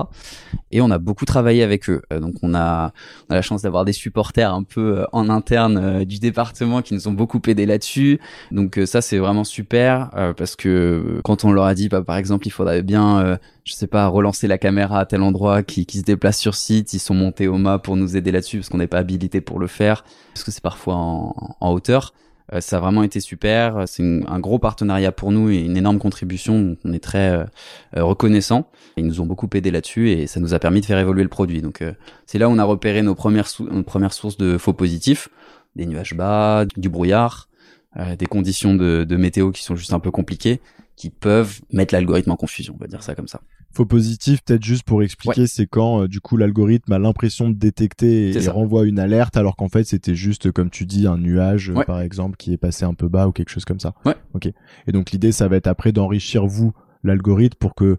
Et 0.71 0.81
on 0.81 0.91
a 0.91 0.99
beaucoup 0.99 1.27
travaillé 1.27 1.63
avec 1.63 1.91
eux. 1.91 2.03
Euh, 2.13 2.21
donc 2.21 2.35
on 2.43 2.55
a, 2.55 2.93
la 3.29 3.43
chance 3.43 3.63
d'avoir 3.63 3.85
des 3.85 3.93
supporters 3.93 4.53
un 4.53 4.63
peu 4.63 5.05
en 5.13 5.29
interne 5.29 6.05
du 6.05 6.19
département 6.19 6.83
qui 6.83 6.95
nous 6.95 7.09
ont 7.09 7.13
beaucoup 7.13 7.41
aidé 7.47 7.67
là-dessus. 7.67 8.21
Donc 8.51 8.81
ça 8.87 9.01
c'est 9.01 9.19
vraiment 9.19 9.45
super 9.45 10.11
parce 10.37 10.57
que 10.57 11.21
quand 11.25 11.45
on 11.45 11.53
leur 11.53 11.65
a 11.65 11.75
dit, 11.75 11.89
bah, 11.89 12.03
par 12.03 12.17
exemple, 12.17 12.47
il 12.47 12.51
faudrait 12.51 12.83
bien 12.83 13.39
je 13.71 13.77
sais 13.77 13.87
pas, 13.87 14.09
relancer 14.09 14.49
la 14.49 14.59
caméra 14.59 14.99
à 14.99 15.07
tel 15.07 15.23
endroit, 15.23 15.63
qui, 15.63 15.87
qui 15.87 15.99
se 15.99 16.03
déplace 16.03 16.39
sur 16.39 16.57
site, 16.57 16.93
ils 16.93 16.99
sont 16.99 17.15
montés 17.15 17.47
au 17.47 17.57
mât 17.57 17.79
pour 17.79 17.97
nous 17.97 18.17
aider 18.17 18.33
là-dessus 18.33 18.59
parce 18.59 18.69
qu'on 18.69 18.79
n'est 18.79 18.89
pas 18.89 18.99
habilité 18.99 19.41
pour 19.41 19.61
le 19.61 19.69
faire, 19.69 20.05
parce 20.35 20.43
que 20.43 20.51
c'est 20.51 20.63
parfois 20.63 20.97
en, 20.97 21.57
en 21.61 21.71
hauteur. 21.71 22.13
Euh, 22.53 22.61
ça 22.61 22.79
a 22.79 22.81
vraiment 22.81 23.05
été 23.05 23.21
super. 23.21 23.85
C'est 23.87 24.03
un 24.03 24.41
gros 24.41 24.59
partenariat 24.59 25.13
pour 25.13 25.31
nous 25.31 25.51
et 25.51 25.59
une 25.59 25.77
énorme 25.77 26.01
contribution. 26.01 26.77
on 26.85 26.93
est 26.93 27.03
très 27.03 27.31
euh, 27.31 27.45
euh, 27.97 28.03
reconnaissant. 28.03 28.69
Ils 28.97 29.07
nous 29.07 29.21
ont 29.21 29.27
beaucoup 29.27 29.49
aidé 29.55 29.71
là-dessus 29.71 30.11
et 30.11 30.27
ça 30.27 30.41
nous 30.41 30.53
a 30.53 30.59
permis 30.59 30.81
de 30.81 30.87
faire 30.87 30.99
évoluer 30.99 31.23
le 31.23 31.29
produit. 31.29 31.63
Donc 31.63 31.85
c'est 32.27 32.39
là 32.39 32.49
où 32.49 32.53
on 32.53 32.59
a 32.59 32.65
repéré 32.65 33.03
nos 33.03 33.15
premières, 33.15 33.49
nos 33.61 33.85
premières 33.85 34.13
sources 34.13 34.37
de 34.37 34.59
faux 34.59 34.73
positifs, 34.73 35.29
des 35.77 35.87
nuages 35.87 36.15
bas, 36.15 36.65
du 36.77 36.89
brouillard, 36.89 37.49
des 38.19 38.27
conditions 38.27 38.75
de, 38.75 39.05
de 39.05 39.17
météo 39.17 39.53
qui 39.53 39.63
sont 39.63 39.77
juste 39.77 39.93
un 39.93 40.01
peu 40.01 40.11
compliquées 40.11 40.61
qui 41.01 41.09
peuvent 41.09 41.63
mettre 41.73 41.95
l'algorithme 41.95 42.31
en 42.31 42.37
confusion, 42.37 42.75
on 42.77 42.79
va 42.79 42.87
dire 42.87 43.03
ça 43.03 43.15
comme 43.15 43.27
ça. 43.27 43.41
Faux 43.73 43.87
positif, 43.87 44.43
peut-être 44.43 44.65
juste 44.65 44.83
pour 44.83 45.03
expliquer, 45.03 45.47
c'est 45.47 45.67
quand 45.67 46.03
euh, 46.03 46.09
du 46.09 46.21
coup 46.21 46.37
l'algorithme 46.37 46.93
a 46.93 46.99
l'impression 46.99 47.51
de 47.51 47.55
détecter 47.55 48.31
et, 48.31 48.49
renvoie 48.49 48.85
une 48.85 48.99
alerte, 48.99 49.37
alors 49.37 49.55
qu'en 49.55 49.69
fait 49.69 49.85
c'était 49.85 50.17
juste, 50.17 50.51
comme 50.51 50.71
tu 50.71 50.87
dis, 50.87 51.07
un 51.07 51.19
nuage 51.19 51.71
euh, 51.71 51.85
par 51.85 52.01
exemple 52.01 52.37
qui 52.37 52.53
est 52.53 52.59
passé 52.59 52.85
un 52.85 52.95
peu 52.95 53.09
bas 53.09 53.29
ou 53.29 53.33
quelque 53.33 53.51
chose 53.51 53.65
comme 53.65 53.79
ça. 53.79 53.95
Ouais. 54.05 54.17
Ok. 54.35 54.51
Et 54.87 54.93
donc 54.93 55.13
l'idée, 55.13 55.31
ça 55.31 55.47
va 55.47 55.57
être 55.57 55.69
après 55.69 55.93
d'enrichir 55.93 56.47
vous 56.47 56.73
l'algorithme 57.05 57.57
pour 57.61 57.77
que, 57.77 57.99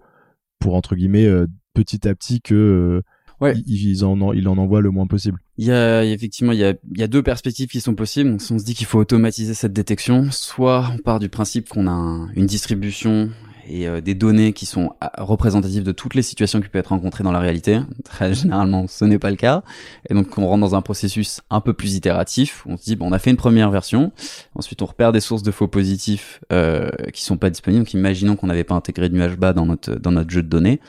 pour 0.59 0.75
entre 0.75 0.95
guillemets, 0.95 1.25
euh, 1.25 1.47
petit 1.73 2.05
à 2.05 2.15
petit 2.15 2.41
que 2.41 3.01
ouais. 3.41 3.55
ils, 3.65 4.05
en, 4.05 4.33
il 4.33 4.47
en 4.47 4.57
envoient 4.57 4.81
le 4.81 4.91
moins 4.91 5.07
possible. 5.07 5.39
Il 5.57 5.65
y 5.65 5.71
a 5.71 6.03
effectivement 6.03 6.53
il 6.53 6.59
y 6.59 6.63
a, 6.63 6.73
il 6.91 6.99
y 6.99 7.03
a 7.03 7.07
deux 7.07 7.23
perspectives 7.23 7.69
qui 7.69 7.81
sont 7.81 7.95
possibles. 7.95 8.29
Donc, 8.29 8.41
si 8.41 8.51
on 8.53 8.59
se 8.59 8.63
dit 8.63 8.75
qu'il 8.75 8.87
faut 8.87 8.99
automatiser 8.99 9.53
cette 9.53 9.73
détection, 9.73 10.31
soit 10.31 10.89
on 10.93 10.97
part 10.99 11.19
du 11.19 11.29
principe 11.29 11.67
qu'on 11.69 11.87
a 11.87 12.27
une 12.35 12.45
distribution 12.45 13.29
et 13.67 13.87
euh, 13.87 14.01
des 14.01 14.15
données 14.15 14.53
qui 14.53 14.65
sont 14.65 14.93
euh, 15.03 15.07
représentatives 15.17 15.83
de 15.83 15.91
toutes 15.91 16.15
les 16.15 16.21
situations 16.21 16.61
qui 16.61 16.69
peuvent 16.69 16.79
être 16.79 16.87
rencontrées 16.87 17.23
dans 17.23 17.31
la 17.31 17.39
réalité. 17.39 17.79
Très 18.03 18.33
généralement, 18.41 18.87
ce 18.87 19.05
n'est 19.05 19.19
pas 19.19 19.29
le 19.29 19.35
cas. 19.35 19.63
Et 20.09 20.13
donc, 20.13 20.37
on 20.37 20.47
rentre 20.47 20.61
dans 20.61 20.75
un 20.75 20.81
processus 20.81 21.41
un 21.49 21.61
peu 21.61 21.73
plus 21.73 21.95
itératif. 21.95 22.63
On 22.67 22.77
se 22.77 22.83
dit, 22.83 22.95
bon, 22.95 23.09
on 23.09 23.11
a 23.11 23.19
fait 23.19 23.31
une 23.31 23.37
première 23.37 23.71
version. 23.71 24.11
Ensuite, 24.55 24.81
on 24.81 24.85
repère 24.85 25.11
des 25.11 25.19
sources 25.19 25.43
de 25.43 25.51
faux 25.51 25.67
positifs 25.67 26.41
euh, 26.51 26.89
qui 27.13 27.23
sont 27.23 27.37
pas 27.37 27.49
disponibles. 27.49 27.83
Donc, 27.83 27.93
imaginons 27.93 28.35
qu'on 28.35 28.47
n'avait 28.47 28.63
pas 28.63 28.75
intégré 28.75 29.09
de 29.09 29.15
nuage 29.15 29.37
bas 29.37 29.53
dans 29.53 29.65
notre 29.65 29.95
dans 29.95 30.11
notre 30.11 30.29
jeu 30.29 30.43
de 30.43 30.49
données. 30.49 30.79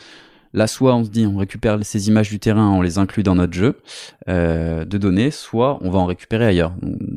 Là, 0.55 0.67
soit 0.67 0.95
on 0.95 1.05
se 1.05 1.11
dit 1.11 1.27
on 1.27 1.37
récupère 1.37 1.79
ces 1.83 2.09
images 2.09 2.31
du 2.31 2.39
terrain, 2.39 2.71
on 2.71 2.83
les 2.83 2.99
inclut 2.99 3.23
dans 3.23 3.35
notre 3.35 3.55
jeu 3.55 3.79
euh, 4.29 4.85
de 4.85 4.99
données, 4.99 5.31
soit 5.31 5.79
on 5.81 5.91
va 5.91 5.99
en 5.99 6.07
récupérer 6.07 6.47
ailleurs. 6.47 6.75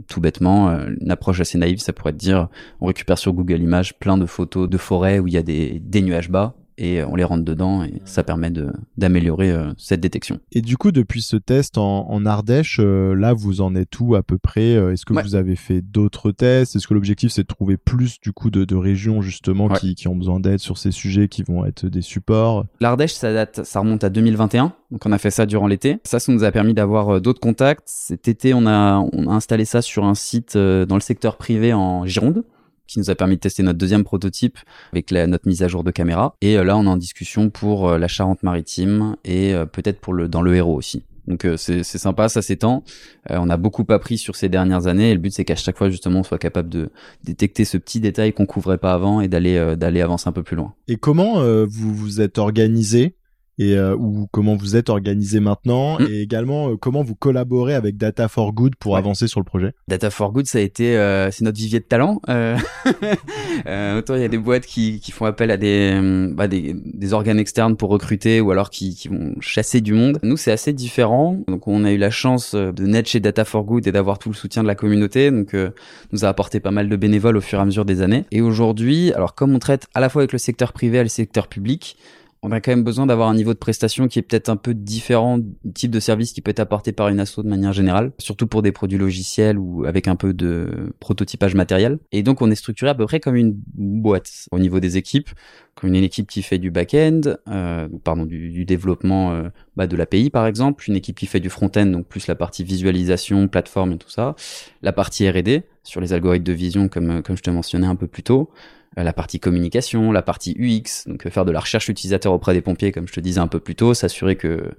Tout 0.08 0.22
bêtement, 0.22 0.70
euh, 0.70 0.89
une 1.01 1.12
approche 1.12 1.39
assez 1.39 1.58
naïve, 1.58 1.80
ça 1.80 1.94
pourrait 1.94 2.12
être 2.12 2.18
dire 2.18 2.48
on 2.82 2.88
récupère 2.88 3.18
sur 3.18 3.34
Google 3.34 3.62
Images 3.62 3.94
plein 3.98 4.18
de 4.18 4.25
photos 4.25 4.70
de 4.70 4.77
forêts 4.77 5.20
où 5.20 5.27
il 5.27 5.34
y 5.34 5.38
a 5.38 5.44
des, 5.44 5.80
des 5.80 6.01
nuages 6.01 6.30
bas 6.30 6.56
et 6.77 7.03
on 7.03 7.15
les 7.15 7.24
rentre 7.24 7.44
dedans 7.44 7.84
et 7.84 8.01
ça 8.05 8.24
permet 8.24 8.51
d'améliorer 8.98 9.51
euh, 9.51 9.72
cette 9.77 10.01
détection. 10.01 10.39
Et 10.51 10.62
du 10.62 10.77
coup, 10.77 10.91
depuis 10.91 11.22
ce 11.22 11.38
test 11.38 11.77
en, 11.77 12.10
en 12.10 12.25
Ardèche, 12.25 12.79
euh, 12.82 13.13
là, 13.15 13.34
vous 13.34 13.62
en 13.62 13.75
êtes 13.75 14.00
où 14.00 14.15
à 14.15 14.24
peu 14.24 14.38
près 14.38 14.75
euh, 14.75 14.94
Est-ce 14.94 15.05
que 15.05 15.13
vous 15.13 15.36
avez 15.36 15.55
fait 15.55 15.82
d'autres 15.82 16.32
tests? 16.32 16.75
Est-ce 16.75 16.88
que 16.88 16.94
l'objectif 16.94 17.32
c'est 17.32 17.44
de 17.44 17.48
trouver 17.48 17.77
plus 17.77 18.20
du 18.20 18.32
coup 18.32 18.50
de, 18.50 18.65
de 18.65 18.75
régions 18.75 19.22
justement 19.22 19.70
qui, 19.70 19.96
qui 19.96 20.08
ont 20.08 20.15
besoin 20.15 20.39
d'aide 20.39 20.60
sur 20.60 20.77
ces 20.77 20.91
sujets 20.91 21.27
qui 21.27 21.44
vont 21.44 21.65
être 21.65 21.86
des 21.86 22.01
supports? 22.01 22.65
L'Ardèche, 22.79 23.13
ça 23.13 23.34
date, 23.34 23.63
ça 23.63 23.79
remonte 23.79 24.03
à 24.03 24.10
2021. 24.10 24.74
Donc 24.91 25.05
on 25.05 25.12
a 25.12 25.17
fait 25.17 25.32
ça 25.32 25.46
durant 25.46 25.67
l'été. 25.67 25.98
Ça, 26.03 26.20
ça 26.20 26.32
nous 26.32 26.44
a 26.44 26.51
permis 26.51 26.74
d'avoir 26.74 27.22
d'autres 27.22 27.39
contacts. 27.39 27.84
Cet 27.86 28.27
été, 28.27 28.53
on 28.53 28.65
a 28.65 29.00
on 29.13 29.27
a 29.27 29.34
installé 29.34 29.65
ça 29.65 29.82
sur 29.82 30.05
un 30.05 30.15
site 30.15 30.58
dans 30.58 30.96
le 30.96 31.01
secteur 31.01 31.38
privé 31.38 31.74
en 31.74 32.05
Gironde 32.05 32.44
qui 32.88 33.00
nous 33.00 33.10
a 33.10 33.15
permis 33.15 33.36
de 33.36 33.42
tester 33.42 33.63
notre 33.63 33.77
deuxième 33.77 34.04
prototype 34.04 34.58
avec 34.92 35.12
la, 35.12 35.27
notre 35.27 35.48
mise 35.48 35.63
à 35.63 35.68
jour 35.68 35.84
de 35.84 35.92
caméra. 35.92 36.36
Et 36.42 36.58
euh, 36.58 36.63
là, 36.63 36.77
on 36.77 36.86
est 36.86 36.89
en 36.89 36.98
discussion 36.98 37.50
pour 37.50 37.89
euh, 37.89 37.98
la 37.98 38.08
Charente-Maritime 38.08 39.15
et 39.24 39.54
euh, 39.54 39.65
peut-être 39.65 40.00
pour 40.00 40.13
le 40.13 40.27
dans 40.27 40.42
le 40.42 40.56
Hérault 40.56 40.75
aussi. 40.75 41.04
Donc 41.27 41.48
c'est 41.58 41.84
sympa, 41.84 42.30
ça 42.30 42.44
s'étend. 42.44 42.84
on 43.32 43.50
a 43.50 43.58
beaucoup 43.58 43.84
appris 43.89 44.20
sur 44.20 44.36
ces 44.36 44.48
dernières 44.48 44.86
années 44.86 45.10
et 45.10 45.13
le 45.15 45.20
but 45.20 45.34
c'est 45.34 45.44
qu'à 45.44 45.56
chaque 45.56 45.75
fois 45.75 45.89
justement 45.89 46.20
on 46.20 46.24
soit 46.24 46.38
capable 46.38 46.70
de 46.70 46.92
détecter 47.24 47.65
ce 47.65 47.77
petit 47.77 48.00
détail 48.00 48.32
qu'on 48.32 48.46
couvrait 48.46 48.77
pas 48.77 48.94
avant 48.94 49.22
et 49.22 49.27
d'aller 49.27 49.75
d'aller 49.75 50.01
avancer 50.01 50.30
un 50.30 50.32
peu 50.32 50.44
plus 50.44 50.56
loin. 50.56 50.75
Et 50.88 50.98
comment 50.98 51.42
vous 51.65 51.96
vous 51.96 52.22
êtes 52.22 52.38
organisé 52.38 53.15
et 53.57 53.75
euh, 53.77 53.95
ou 53.95 54.27
comment 54.31 54.55
vous 54.55 54.75
êtes 54.75 54.89
organisé 54.89 55.39
maintenant 55.39 55.97
Mm. 56.00 56.05
et 56.09 56.21
également 56.21 56.69
euh, 56.71 56.75
comment 56.77 57.03
vous 57.03 57.15
collaborez 57.15 57.74
avec 57.74 57.97
Data 57.97 58.27
for 58.27 58.51
Good 58.53 58.75
pour 58.75 58.93
Ouais. 58.93 58.97
avancer 59.00 59.27
sur 59.27 59.39
le 59.39 59.45
projet. 59.45 59.74
Data 59.88 60.09
for 60.09 60.31
Good, 60.31 60.45
ça 60.47 60.57
a 60.57 60.62
été, 60.62 60.97
euh, 60.97 61.31
c'est 61.31 61.43
notre 61.45 61.57
vivier 61.57 61.79
de 61.79 61.85
talent. 61.85 62.21
Euh, 62.29 62.57
euh, 63.67 63.97
autant 64.00 64.15
il 64.15 64.21
y 64.21 64.25
a 64.25 64.27
des 64.27 64.38
boîtes 64.38 64.65
qui, 64.65 65.00
qui 65.00 65.12
font 65.12 65.25
appel 65.25 65.51
à 65.51 65.57
des, 65.57 65.91
euh, 65.93 66.33
bah, 66.33 66.47
des, 66.47 66.75
des 66.75 67.13
organes 67.13 67.39
externes 67.39 67.75
pour 67.75 67.89
recruter 67.89 68.41
ou 68.41 68.51
alors 68.51 68.69
qui, 68.69 68.95
qui 68.95 69.07
vont 69.07 69.35
chasser 69.39 69.81
du 69.81 69.93
monde. 69.93 70.19
Nous, 70.24 70.38
c'est 70.38 70.51
assez 70.51 70.74
différent. 70.74 71.39
Donc, 71.47 71.67
on 71.67 71.83
a 71.83 71.91
eu 71.91 71.97
la 71.97 72.09
chance 72.09 72.55
de 72.55 72.85
naître 72.85 73.09
chez 73.09 73.19
Data 73.19 73.45
for 73.45 73.63
Good 73.63 73.88
et 73.88 73.91
d'avoir 73.91 74.19
tout 74.19 74.29
le 74.29 74.35
soutien 74.35 74.63
de 74.63 74.67
la 74.67 74.75
communauté. 74.75 75.31
Donc, 75.31 75.53
euh, 75.53 75.69
nous 76.12 76.25
a 76.25 76.27
apporté 76.29 76.59
pas 76.59 76.71
mal 76.71 76.89
de 76.89 76.95
bénévoles 76.95 77.38
au 77.38 77.41
fur 77.41 77.59
et 77.59 77.62
à 77.62 77.65
mesure 77.65 77.85
des 77.85 78.01
années. 78.01 78.25
Et 78.31 78.41
aujourd'hui, 78.41 79.13
alors 79.13 79.35
comme 79.35 79.53
on 79.53 79.59
traite 79.59 79.88
à 79.93 80.00
la 80.00 80.09
fois 80.09 80.21
avec 80.21 80.31
le 80.33 80.39
secteur 80.39 80.74
privé 80.74 80.97
et 81.00 81.03
le 81.03 81.09
secteur 81.09 81.47
public, 81.47 81.97
on 82.45 82.51
a 82.51 82.61
quand 82.61 82.71
même 82.71 82.83
besoin 82.83 83.07
d'avoir 83.07 83.27
un 83.27 83.33
niveau 83.33 83.55
de 83.55 83.57
prestation 83.57 84.07
qui 84.07 84.19
est 84.19 84.21
peut-être 84.21 84.49
un 84.49 84.55
peu 84.55 84.75
différent 84.75 85.39
du 85.39 85.73
type 85.73 85.89
de 85.89 85.99
service 85.99 86.31
qui 86.31 86.41
peut 86.41 86.51
être 86.51 86.59
apporté 86.59 86.91
par 86.91 87.07
une 87.07 87.19
asso 87.19 87.39
de 87.39 87.47
manière 87.47 87.73
générale, 87.73 88.11
surtout 88.19 88.45
pour 88.45 88.61
des 88.61 88.71
produits 88.71 88.99
logiciels 88.99 89.57
ou 89.57 89.85
avec 89.85 90.07
un 90.07 90.15
peu 90.15 90.31
de 90.31 90.93
prototypage 90.99 91.55
matériel. 91.55 91.97
Et 92.11 92.21
donc 92.21 92.43
on 92.43 92.51
est 92.51 92.55
structuré 92.55 92.91
à 92.91 92.93
peu 92.93 93.05
près 93.05 93.19
comme 93.19 93.35
une 93.35 93.55
boîte 93.73 94.47
au 94.51 94.59
niveau 94.59 94.79
des 94.79 94.95
équipes, 94.95 95.29
comme 95.73 95.89
une 95.89 96.03
équipe 96.03 96.27
qui 96.27 96.43
fait 96.43 96.59
du 96.59 96.69
back-end, 96.69 97.21
euh, 97.49 97.87
pardon, 98.03 98.27
du, 98.27 98.63
développement 98.63 99.31
euh, 99.31 99.49
bah, 99.75 99.88
de 99.88 99.96
l'API 99.96 100.29
par 100.29 100.48
exemple, 100.48 100.86
une 100.88 100.96
équipe 100.96 101.17
qui 101.17 101.25
fait 101.25 101.39
du 101.39 101.50
front-end, 101.50 101.86
donc 101.86 102.08
plus 102.08 102.27
la 102.27 102.36
partie 102.36 102.63
visualisation, 102.63 103.48
plateforme 103.48 103.94
et 103.94 103.98
tout 103.98 104.10
ça, 104.10 104.36
la 104.82 104.94
partie 104.94 105.29
R&D 105.29 105.63
sur 105.84 106.01
les 106.01 106.13
algorithmes 106.13 106.46
de 106.46 106.53
vision 106.53 106.88
comme, 106.88 107.22
comme 107.22 107.38
je 107.38 107.44
te 107.44 107.50
mentionnais 107.50 107.88
un 107.88 107.96
peu 107.96 108.08
plus 108.08 108.24
tôt, 108.24 108.50
euh, 108.98 109.03
la 109.03 109.13
partie 109.13 109.39
communication, 109.39 110.12
la 110.12 110.22
partie 110.22 110.55
UX, 110.58 111.08
donc 111.08 111.25
euh, 111.25 111.29
faire 111.29 111.46
de 111.46 111.51
la 111.51 111.60
recherche 111.60 111.89
utilisateur 111.89 112.32
auprès 112.34 112.53
des 112.53 112.62
pompiers, 112.62 112.91
comme 112.91 113.08
je 113.08 113.13
te 113.13 113.20
disais 113.20 113.39
un 113.39 113.48
peu 113.48 113.60
plus 113.60 113.75
tôt, 113.75 113.94
s'assurer 113.94 114.36
que 114.36 114.72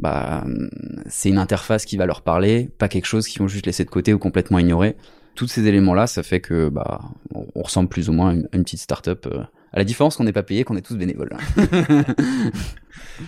bah, 0.00 0.44
c'est 1.08 1.28
une 1.28 1.38
interface 1.38 1.84
qui 1.84 1.96
va 1.96 2.06
leur 2.06 2.22
parler, 2.22 2.70
pas 2.78 2.88
quelque 2.88 3.06
chose 3.06 3.28
qu'ils 3.28 3.40
vont 3.40 3.48
juste 3.48 3.66
laisser 3.66 3.84
de 3.84 3.90
côté 3.90 4.12
ou 4.12 4.18
complètement 4.18 4.58
ignorer. 4.58 4.96
Tous 5.34 5.46
ces 5.46 5.66
éléments-là, 5.66 6.06
ça 6.06 6.22
fait 6.22 6.40
que 6.40 6.68
bah, 6.68 7.00
on, 7.34 7.62
ressemble 7.62 7.88
plus 7.88 8.08
ou 8.08 8.12
moins 8.12 8.30
à 8.30 8.32
une, 8.32 8.64
petite 8.64 8.80
start-up. 8.80 9.26
euh, 9.26 9.44
à 9.74 9.78
la 9.78 9.84
différence 9.84 10.16
qu'on 10.16 10.24
n'est 10.24 10.32
pas 10.32 10.44
payé, 10.44 10.64
qu'on 10.64 10.76
est 10.76 10.82
tous 10.82 10.96
bénévoles. 10.96 11.36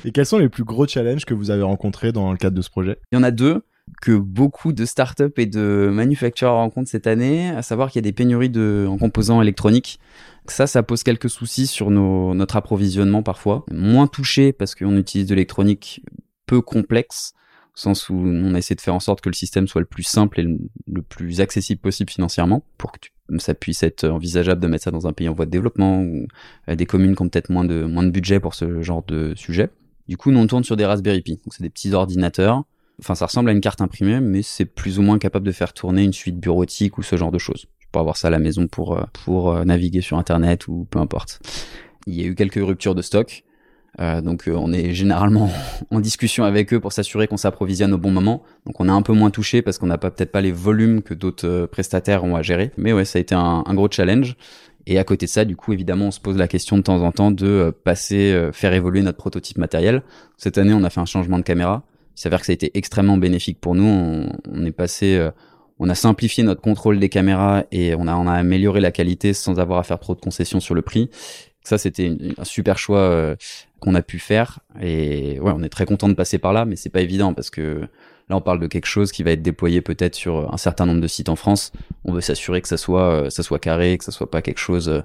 Et 0.05 0.12
quels 0.12 0.26
sont 0.26 0.38
les 0.38 0.49
plus 0.49 0.65
gros 0.65 0.87
challenges 0.87 1.25
que 1.25 1.35
vous 1.35 1.50
avez 1.50 1.62
rencontrés 1.62 2.12
dans 2.12 2.31
le 2.31 2.38
cadre 2.38 2.57
de 2.57 2.62
ce 2.62 2.71
projet? 2.71 2.99
Il 3.11 3.17
y 3.17 3.19
en 3.19 3.25
a 3.25 3.33
deux 3.33 3.62
que 4.00 4.12
beaucoup 4.12 4.73
de 4.73 4.85
startups 4.85 5.33
et 5.37 5.47
de 5.47 5.91
manufacturers 5.93 6.55
rencontrent 6.55 6.88
cette 6.88 7.07
année, 7.07 7.50
à 7.50 7.62
savoir 7.62 7.91
qu'il 7.91 7.99
y 7.99 8.05
a 8.05 8.09
des 8.09 8.12
pénuries 8.12 8.50
de, 8.50 8.87
en 8.88 8.97
composants 8.97 9.43
électroniques. 9.43 10.00
Ça, 10.47 10.67
ça 10.67 10.83
pose 10.83 11.03
quelques 11.03 11.31
soucis 11.31 11.67
sur 11.67 11.91
nos, 11.91 12.35
notre 12.35 12.57
approvisionnement 12.57 13.23
parfois. 13.23 13.65
Moins 13.71 14.07
touché 14.07 14.53
parce 14.53 14.75
qu'on 14.75 14.97
utilise 14.97 15.26
de 15.26 15.35
l'électronique 15.35 16.03
peu 16.47 16.61
complexe, 16.61 17.33
sens 17.76 18.09
où 18.09 18.14
on 18.14 18.54
a 18.54 18.59
essayé 18.59 18.75
de 18.75 18.80
faire 18.80 18.95
en 18.95 19.00
sorte 19.00 19.21
que 19.21 19.28
le 19.28 19.35
système 19.35 19.68
soit 19.68 19.80
le 19.80 19.87
plus 19.87 20.02
simple 20.02 20.40
et 20.40 20.42
le, 20.42 21.02
plus 21.02 21.40
accessible 21.40 21.80
possible 21.80 22.11
financièrement, 22.11 22.64
pour 22.78 22.92
que 22.92 22.99
ça 23.38 23.54
puisse 23.54 23.83
être 23.83 24.09
envisageable 24.09 24.61
de 24.61 24.66
mettre 24.66 24.85
ça 24.85 24.90
dans 24.90 25.06
un 25.06 25.12
pays 25.12 25.28
en 25.28 25.35
voie 25.35 25.47
de 25.47 25.50
développement 25.50 26.02
ou 26.02 26.26
des 26.68 26.87
communes 26.87 27.14
qui 27.14 27.23
ont 27.23 27.28
peut-être 27.28 27.50
moins 27.50 27.64
de, 27.64 27.85
moins 27.85 28.02
de 28.02 28.11
budget 28.11 28.40
pour 28.40 28.54
ce 28.54 28.83
genre 28.83 29.02
de 29.04 29.35
sujet. 29.37 29.71
Du 30.09 30.16
coup, 30.16 30.30
nous, 30.30 30.38
on 30.38 30.47
tourne 30.47 30.64
sur 30.64 30.76
des 30.76 30.87
Raspberry 30.87 31.21
Pi. 31.21 31.33
Donc, 31.45 31.52
c'est 31.52 31.62
des 31.62 31.71
petits 31.71 31.92
ordinateurs 31.92 32.64
Enfin, 32.99 33.14
ça 33.14 33.26
ressemble 33.26 33.50
à 33.50 33.52
une 33.52 33.61
carte 33.61 33.80
imprimée, 33.80 34.21
mais 34.21 34.42
c'est 34.42 34.64
plus 34.64 34.99
ou 34.99 35.02
moins 35.02 35.18
capable 35.18 35.47
de 35.47 35.52
faire 35.52 35.73
tourner 35.73 36.02
une 36.02 36.12
suite 36.12 36.38
bureautique 36.38 36.97
ou 36.99 37.02
ce 37.02 37.16
genre 37.16 37.30
de 37.30 37.38
choses. 37.38 37.66
Tu 37.78 37.88
peux 37.92 37.99
avoir 37.99 38.16
ça 38.16 38.28
à 38.28 38.30
la 38.30 38.38
maison 38.38 38.66
pour, 38.68 38.97
euh, 38.97 39.04
pour 39.25 39.50
euh, 39.50 39.64
naviguer 39.64 40.00
sur 40.00 40.16
Internet 40.16 40.66
ou 40.68 40.87
peu 40.90 40.99
importe. 40.99 41.40
Il 42.06 42.14
y 42.14 42.23
a 42.23 42.26
eu 42.26 42.35
quelques 42.35 42.54
ruptures 42.54 42.95
de 42.95 43.02
stock. 43.02 43.45
Euh, 43.99 44.21
donc 44.21 44.47
euh, 44.47 44.55
on 44.55 44.73
est 44.73 44.93
généralement 44.93 45.50
en 45.91 46.00
discussion 46.00 46.45
avec 46.45 46.73
eux 46.75 46.81
pour 46.81 46.93
s'assurer 46.93 47.29
qu'on 47.29 47.37
s'approvisionne 47.37 47.93
au 47.95 47.99
bon 47.99 48.11
moment. 48.11 48.43
Donc 48.67 48.81
on 48.81 48.88
est 48.88 48.93
un 48.93 49.03
peu 49.03 49.12
moins 49.12 49.31
touché 49.31 49.62
parce 49.62 49.79
qu'on 49.79 49.87
n'a 49.87 49.99
pas 49.99 50.11
peut-être 50.11 50.33
pas 50.33 50.41
les 50.41 50.53
volumes 50.53 51.03
que 51.03 51.15
d'autres 51.15 51.47
euh, 51.47 51.67
prestataires 51.67 52.25
ont 52.25 52.37
à 52.37 52.43
gérer. 52.43 52.73
Mais 52.76 52.93
ouais, 52.93 53.05
ça 53.05 53.19
a 53.19 53.21
été 53.21 53.35
un, 53.35 53.62
gros 53.75 53.88
challenge. 53.91 54.37
Et 54.88 54.99
à 54.99 55.05
côté 55.05 55.26
de 55.26 55.31
ça, 55.31 55.45
du 55.45 55.57
coup, 55.57 55.73
évidemment, 55.73 56.07
on 56.07 56.11
se 56.11 56.21
pose 56.21 56.37
la 56.37 56.47
question 56.47 56.76
de 56.76 56.83
temps 56.83 57.03
en 57.03 57.11
temps 57.11 57.31
de 57.31 57.47
euh, 57.47 57.73
passer, 57.73 58.33
euh, 58.33 58.53
faire 58.53 58.73
évoluer 58.73 59.03
notre 59.03 59.19
prototype 59.19 59.59
matériel. 59.59 60.03
Cette 60.37 60.59
année, 60.59 60.75
on 60.75 60.85
a 60.85 60.91
fait 60.91 61.00
un 61.00 61.07
changement 61.07 61.38
de 61.38 61.43
caméra. 61.43 61.83
Il 62.17 62.21
s'avère 62.21 62.41
que 62.41 62.47
ça 62.47 62.53
a 62.53 62.55
été 62.55 62.71
extrêmement 62.75 63.17
bénéfique 63.17 63.61
pour 63.61 63.75
nous. 63.75 63.85
On, 63.85 64.33
on 64.50 64.65
est 64.65 64.73
passé, 64.73 65.29
on 65.79 65.88
a 65.91 65.95
simplifié 65.95 66.45
notre 66.45 66.62
contrôle 66.62 66.99
des 66.99 67.11
caméras 67.11 67.65
et 67.73 67.95
on 67.95 68.07
a, 68.07 68.15
on 68.15 68.26
a 68.26 68.33
amélioré 68.33 68.81
la 68.81 68.91
qualité 68.91 69.35
sans 69.35 69.61
avoir 69.61 69.79
à 69.79 69.83
faire 69.83 69.99
trop 69.99 70.15
de 70.15 70.21
concessions 70.21 70.61
sur 70.61 70.75
le 70.75 70.81
prix. 70.81 71.11
Ça, 71.62 71.76
c'était 71.76 72.17
un 72.38 72.45
super 72.45 72.79
choix 72.79 73.37
qu'on 73.87 73.95
a 73.95 74.02
pu 74.02 74.19
faire. 74.19 74.59
Et 74.81 75.38
ouais, 75.38 75.52
on 75.55 75.62
est 75.62 75.69
très 75.69 75.87
content 75.87 76.09
de 76.09 76.14
passer 76.14 76.38
par 76.38 76.52
là, 76.52 76.64
mais 76.64 76.75
c'est 76.75 76.90
pas 76.90 77.02
évident 77.02 77.33
parce 77.35 77.50
que 77.50 77.83
là, 78.28 78.37
on 78.37 78.40
parle 78.40 78.59
de 78.59 78.66
quelque 78.66 78.87
chose 78.87 79.12
qui 79.12 79.23
va 79.23 79.31
être 79.31 79.43
déployé 79.43 79.81
peut-être 79.81 80.16
sur 80.16 80.52
un 80.52 80.57
certain 80.57 80.87
nombre 80.87 81.00
de 81.00 81.07
sites 81.07 81.28
en 81.28 81.37
France. 81.37 81.71
On 82.05 82.12
veut 82.12 82.21
s'assurer 82.21 82.61
que 82.61 82.69
ça 82.69 82.78
soit, 82.78 83.09
euh, 83.11 83.31
ça 83.31 83.45
soit 83.45 83.61
carré, 83.61 83.97
que 83.97 84.05
ça 84.05 84.11
soit 84.11 84.28
pas 84.28 84.43
quelque 84.43 84.59
chose, 84.59 84.88
euh, 84.88 85.02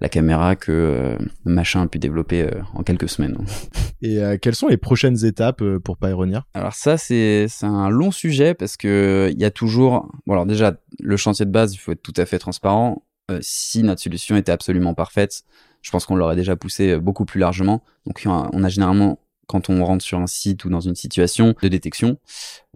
la 0.00 0.08
caméra 0.08 0.54
que 0.54 0.70
euh, 0.70 1.18
machin 1.44 1.82
a 1.82 1.86
pu 1.88 1.98
développer 1.98 2.42
euh, 2.42 2.62
en 2.74 2.84
quelques 2.84 3.08
semaines. 3.08 3.36
Et 4.02 4.22
euh, 4.22 4.38
quelles 4.40 4.54
sont 4.54 4.68
les 4.68 4.76
prochaines 4.76 5.24
étapes 5.24 5.60
euh, 5.60 5.80
pour 5.80 5.96
Pioneer 5.98 6.40
Alors 6.54 6.74
ça, 6.74 6.96
c'est 6.98 7.46
c'est 7.48 7.66
un 7.66 7.90
long 7.90 8.12
sujet 8.12 8.54
parce 8.54 8.76
que 8.76 9.28
il 9.32 9.40
y 9.40 9.44
a 9.44 9.50
toujours... 9.50 10.08
Bon 10.26 10.34
alors 10.34 10.46
déjà, 10.46 10.74
le 11.00 11.16
chantier 11.16 11.44
de 11.44 11.50
base, 11.50 11.74
il 11.74 11.78
faut 11.78 11.92
être 11.92 12.02
tout 12.02 12.14
à 12.16 12.26
fait 12.26 12.38
transparent. 12.38 13.02
Euh, 13.30 13.38
si 13.42 13.82
notre 13.82 14.02
solution 14.02 14.36
était 14.36 14.52
absolument 14.52 14.94
parfaite, 14.94 15.44
je 15.82 15.90
pense 15.90 16.06
qu'on 16.06 16.16
l'aurait 16.16 16.36
déjà 16.36 16.56
poussé 16.56 16.90
euh, 16.90 16.98
beaucoup 16.98 17.24
plus 17.24 17.40
largement. 17.40 17.82
Donc 18.06 18.22
on 18.26 18.64
a 18.64 18.68
généralement, 18.68 19.18
quand 19.46 19.70
on 19.70 19.84
rentre 19.84 20.04
sur 20.04 20.18
un 20.18 20.26
site 20.26 20.64
ou 20.64 20.70
dans 20.70 20.80
une 20.80 20.94
situation 20.94 21.54
de 21.62 21.68
détection, 21.68 22.18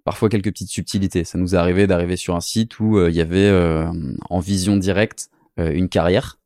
parfois 0.04 0.28
quelques 0.28 0.50
petites 0.50 0.70
subtilités. 0.70 1.24
Ça 1.24 1.38
nous 1.38 1.54
est 1.54 1.58
arrivé 1.58 1.86
d'arriver 1.86 2.16
sur 2.16 2.36
un 2.36 2.40
site 2.40 2.78
où 2.80 2.98
euh, 2.98 3.10
il 3.10 3.16
y 3.16 3.20
avait 3.20 3.50
en 4.30 4.38
vision 4.40 4.76
directe 4.76 5.30
une 5.56 5.88
carrière 5.88 6.38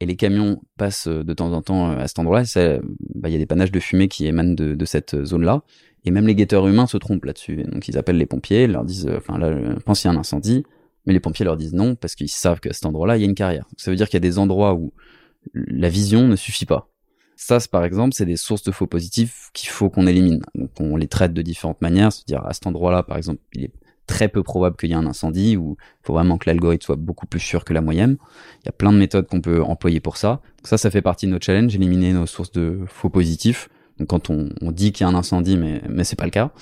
et 0.00 0.06
les 0.06 0.16
camions 0.16 0.60
passent 0.76 1.06
de 1.06 1.32
temps 1.32 1.52
en 1.52 1.62
temps 1.62 1.90
à 1.92 2.08
cet 2.08 2.18
endroit-là. 2.18 2.44
Bah, 3.14 3.28
Il 3.28 3.32
y 3.32 3.36
a 3.36 3.38
des 3.38 3.46
panaches 3.46 3.70
de 3.70 3.80
fumée 3.80 4.08
qui 4.08 4.26
émanent 4.26 4.54
de, 4.54 4.74
de 4.74 4.84
cette 4.84 5.24
zone-là. 5.24 5.62
Et 6.04 6.10
même 6.10 6.26
les 6.26 6.34
guetteurs 6.34 6.66
humains 6.66 6.86
se 6.86 6.98
trompent 6.98 7.24
là-dessus. 7.24 7.62
Donc 7.64 7.88
ils 7.88 7.96
appellent 7.96 8.18
les 8.18 8.26
pompiers, 8.26 8.64
ils 8.64 8.72
leur 8.72 8.84
disent, 8.84 9.08
enfin 9.16 9.38
là, 9.38 9.52
je 9.52 9.80
pense 9.80 10.00
qu'il 10.00 10.10
y 10.10 10.14
a 10.14 10.16
un 10.16 10.20
incendie, 10.20 10.64
mais 11.06 11.12
les 11.12 11.20
pompiers 11.20 11.44
leur 11.44 11.56
disent 11.56 11.74
non 11.74 11.94
parce 11.94 12.14
qu'ils 12.14 12.28
savent 12.28 12.60
qu'à 12.60 12.72
cet 12.72 12.84
endroit-là, 12.86 13.16
il 13.16 13.20
y 13.20 13.24
a 13.24 13.28
une 13.28 13.34
carrière. 13.34 13.66
Ça 13.76 13.90
veut 13.90 13.96
dire 13.96 14.08
qu'il 14.08 14.14
y 14.14 14.16
a 14.18 14.28
des 14.28 14.38
endroits 14.38 14.74
où 14.74 14.92
la 15.54 15.88
vision 15.88 16.26
ne 16.26 16.36
suffit 16.36 16.66
pas. 16.66 16.90
Ça, 17.36 17.58
par 17.70 17.84
exemple, 17.84 18.14
c'est 18.14 18.24
des 18.24 18.36
sources 18.36 18.62
de 18.62 18.72
faux 18.72 18.86
positifs 18.86 19.50
qu'il 19.52 19.68
faut 19.68 19.90
qu'on 19.90 20.06
élimine. 20.06 20.42
Donc 20.54 20.70
on 20.80 20.96
les 20.96 21.06
traite 21.06 21.34
de 21.34 21.42
différentes 21.42 21.80
manières. 21.82 22.12
C'est-à-dire 22.12 22.44
à 22.46 22.52
cet 22.54 22.66
endroit-là, 22.66 23.02
par 23.02 23.18
exemple, 23.18 23.40
il 23.52 23.64
est 23.64 23.72
très 24.06 24.28
peu 24.28 24.42
probable 24.42 24.76
qu'il 24.76 24.88
y 24.88 24.92
ait 24.92 24.96
un 24.96 25.06
incendie 25.06 25.56
ou 25.56 25.76
il 25.80 26.06
faut 26.06 26.14
vraiment 26.14 26.38
que 26.38 26.48
l'algorithme 26.48 26.84
soit 26.84 26.96
beaucoup 26.96 27.26
plus 27.26 27.40
sûr 27.40 27.64
que 27.64 27.74
la 27.74 27.80
moyenne. 27.80 28.16
Il 28.62 28.66
y 28.66 28.68
a 28.68 28.72
plein 28.72 28.92
de 28.92 28.98
méthodes 28.98 29.26
qu'on 29.26 29.40
peut 29.40 29.62
employer 29.62 30.00
pour 30.00 30.16
ça. 30.16 30.40
Ça, 30.64 30.78
ça 30.78 30.90
fait 30.90 31.02
partie 31.02 31.26
de 31.26 31.32
nos 31.32 31.40
challenges, 31.40 31.74
éliminer 31.74 32.12
nos 32.12 32.26
sources 32.26 32.52
de 32.52 32.80
faux 32.86 33.10
positifs. 33.10 33.68
Donc 33.98 34.08
quand 34.08 34.30
on, 34.30 34.48
on 34.62 34.72
dit 34.72 34.92
qu'il 34.92 35.06
y 35.06 35.08
a 35.08 35.12
un 35.12 35.14
incendie, 35.14 35.56
mais, 35.56 35.82
mais 35.88 36.04
c'est 36.04 36.16
pas 36.16 36.24
le 36.24 36.30
cas. 36.30 36.52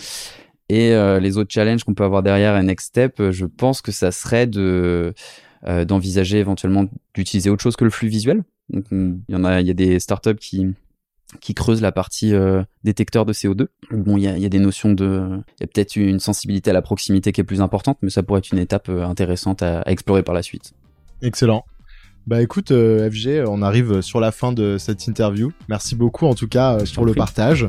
Et 0.68 0.92
euh, 0.92 1.20
les 1.20 1.36
autres 1.36 1.52
challenges 1.52 1.84
qu'on 1.84 1.94
peut 1.94 2.04
avoir 2.04 2.22
derrière 2.22 2.56
et 2.56 2.62
next 2.62 2.88
step, 2.88 3.20
euh, 3.20 3.32
je 3.32 3.46
pense 3.46 3.82
que 3.82 3.92
ça 3.92 4.10
serait 4.12 4.46
de 4.46 5.14
euh, 5.66 5.84
d'envisager 5.84 6.38
éventuellement 6.38 6.86
d'utiliser 7.14 7.50
autre 7.50 7.62
chose 7.62 7.76
que 7.76 7.84
le 7.84 7.90
flux 7.90 8.08
visuel. 8.08 8.44
Donc 8.70 8.86
il 8.90 9.18
y 9.28 9.36
en 9.36 9.44
a, 9.44 9.60
il 9.60 9.66
y 9.66 9.70
a 9.70 9.74
des 9.74 10.00
startups 10.00 10.36
qui 10.36 10.66
qui 11.40 11.52
creusent 11.52 11.82
la 11.82 11.90
partie 11.90 12.32
euh, 12.32 12.62
détecteur 12.84 13.24
de 13.24 13.32
CO2. 13.32 13.66
Bon, 13.90 14.16
il 14.16 14.22
y 14.22 14.28
a, 14.28 14.36
il 14.36 14.42
y 14.42 14.46
a 14.46 14.48
des 14.48 14.60
notions 14.60 14.92
de, 14.92 15.40
il 15.58 15.62
y 15.62 15.64
a 15.64 15.66
peut-être 15.66 15.96
une 15.96 16.20
sensibilité 16.20 16.70
à 16.70 16.72
la 16.72 16.82
proximité 16.82 17.32
qui 17.32 17.40
est 17.40 17.44
plus 17.44 17.60
importante, 17.60 17.98
mais 18.02 18.10
ça 18.10 18.22
pourrait 18.22 18.38
être 18.38 18.52
une 18.52 18.58
étape 18.58 18.88
intéressante 18.88 19.62
à, 19.62 19.80
à 19.80 19.90
explorer 19.90 20.22
par 20.22 20.34
la 20.34 20.42
suite. 20.42 20.74
Excellent. 21.22 21.64
Bah 22.26 22.40
écoute, 22.40 22.70
euh, 22.70 23.10
FG, 23.10 23.44
on 23.46 23.60
arrive 23.60 24.00
sur 24.00 24.18
la 24.18 24.32
fin 24.32 24.52
de 24.52 24.78
cette 24.78 25.06
interview. 25.06 25.52
Merci 25.68 25.94
beaucoup 25.94 26.26
en 26.26 26.34
tout 26.34 26.48
cas 26.48 26.78
euh, 26.78 26.84
pour 26.94 27.04
le 27.04 27.12
partage. 27.12 27.68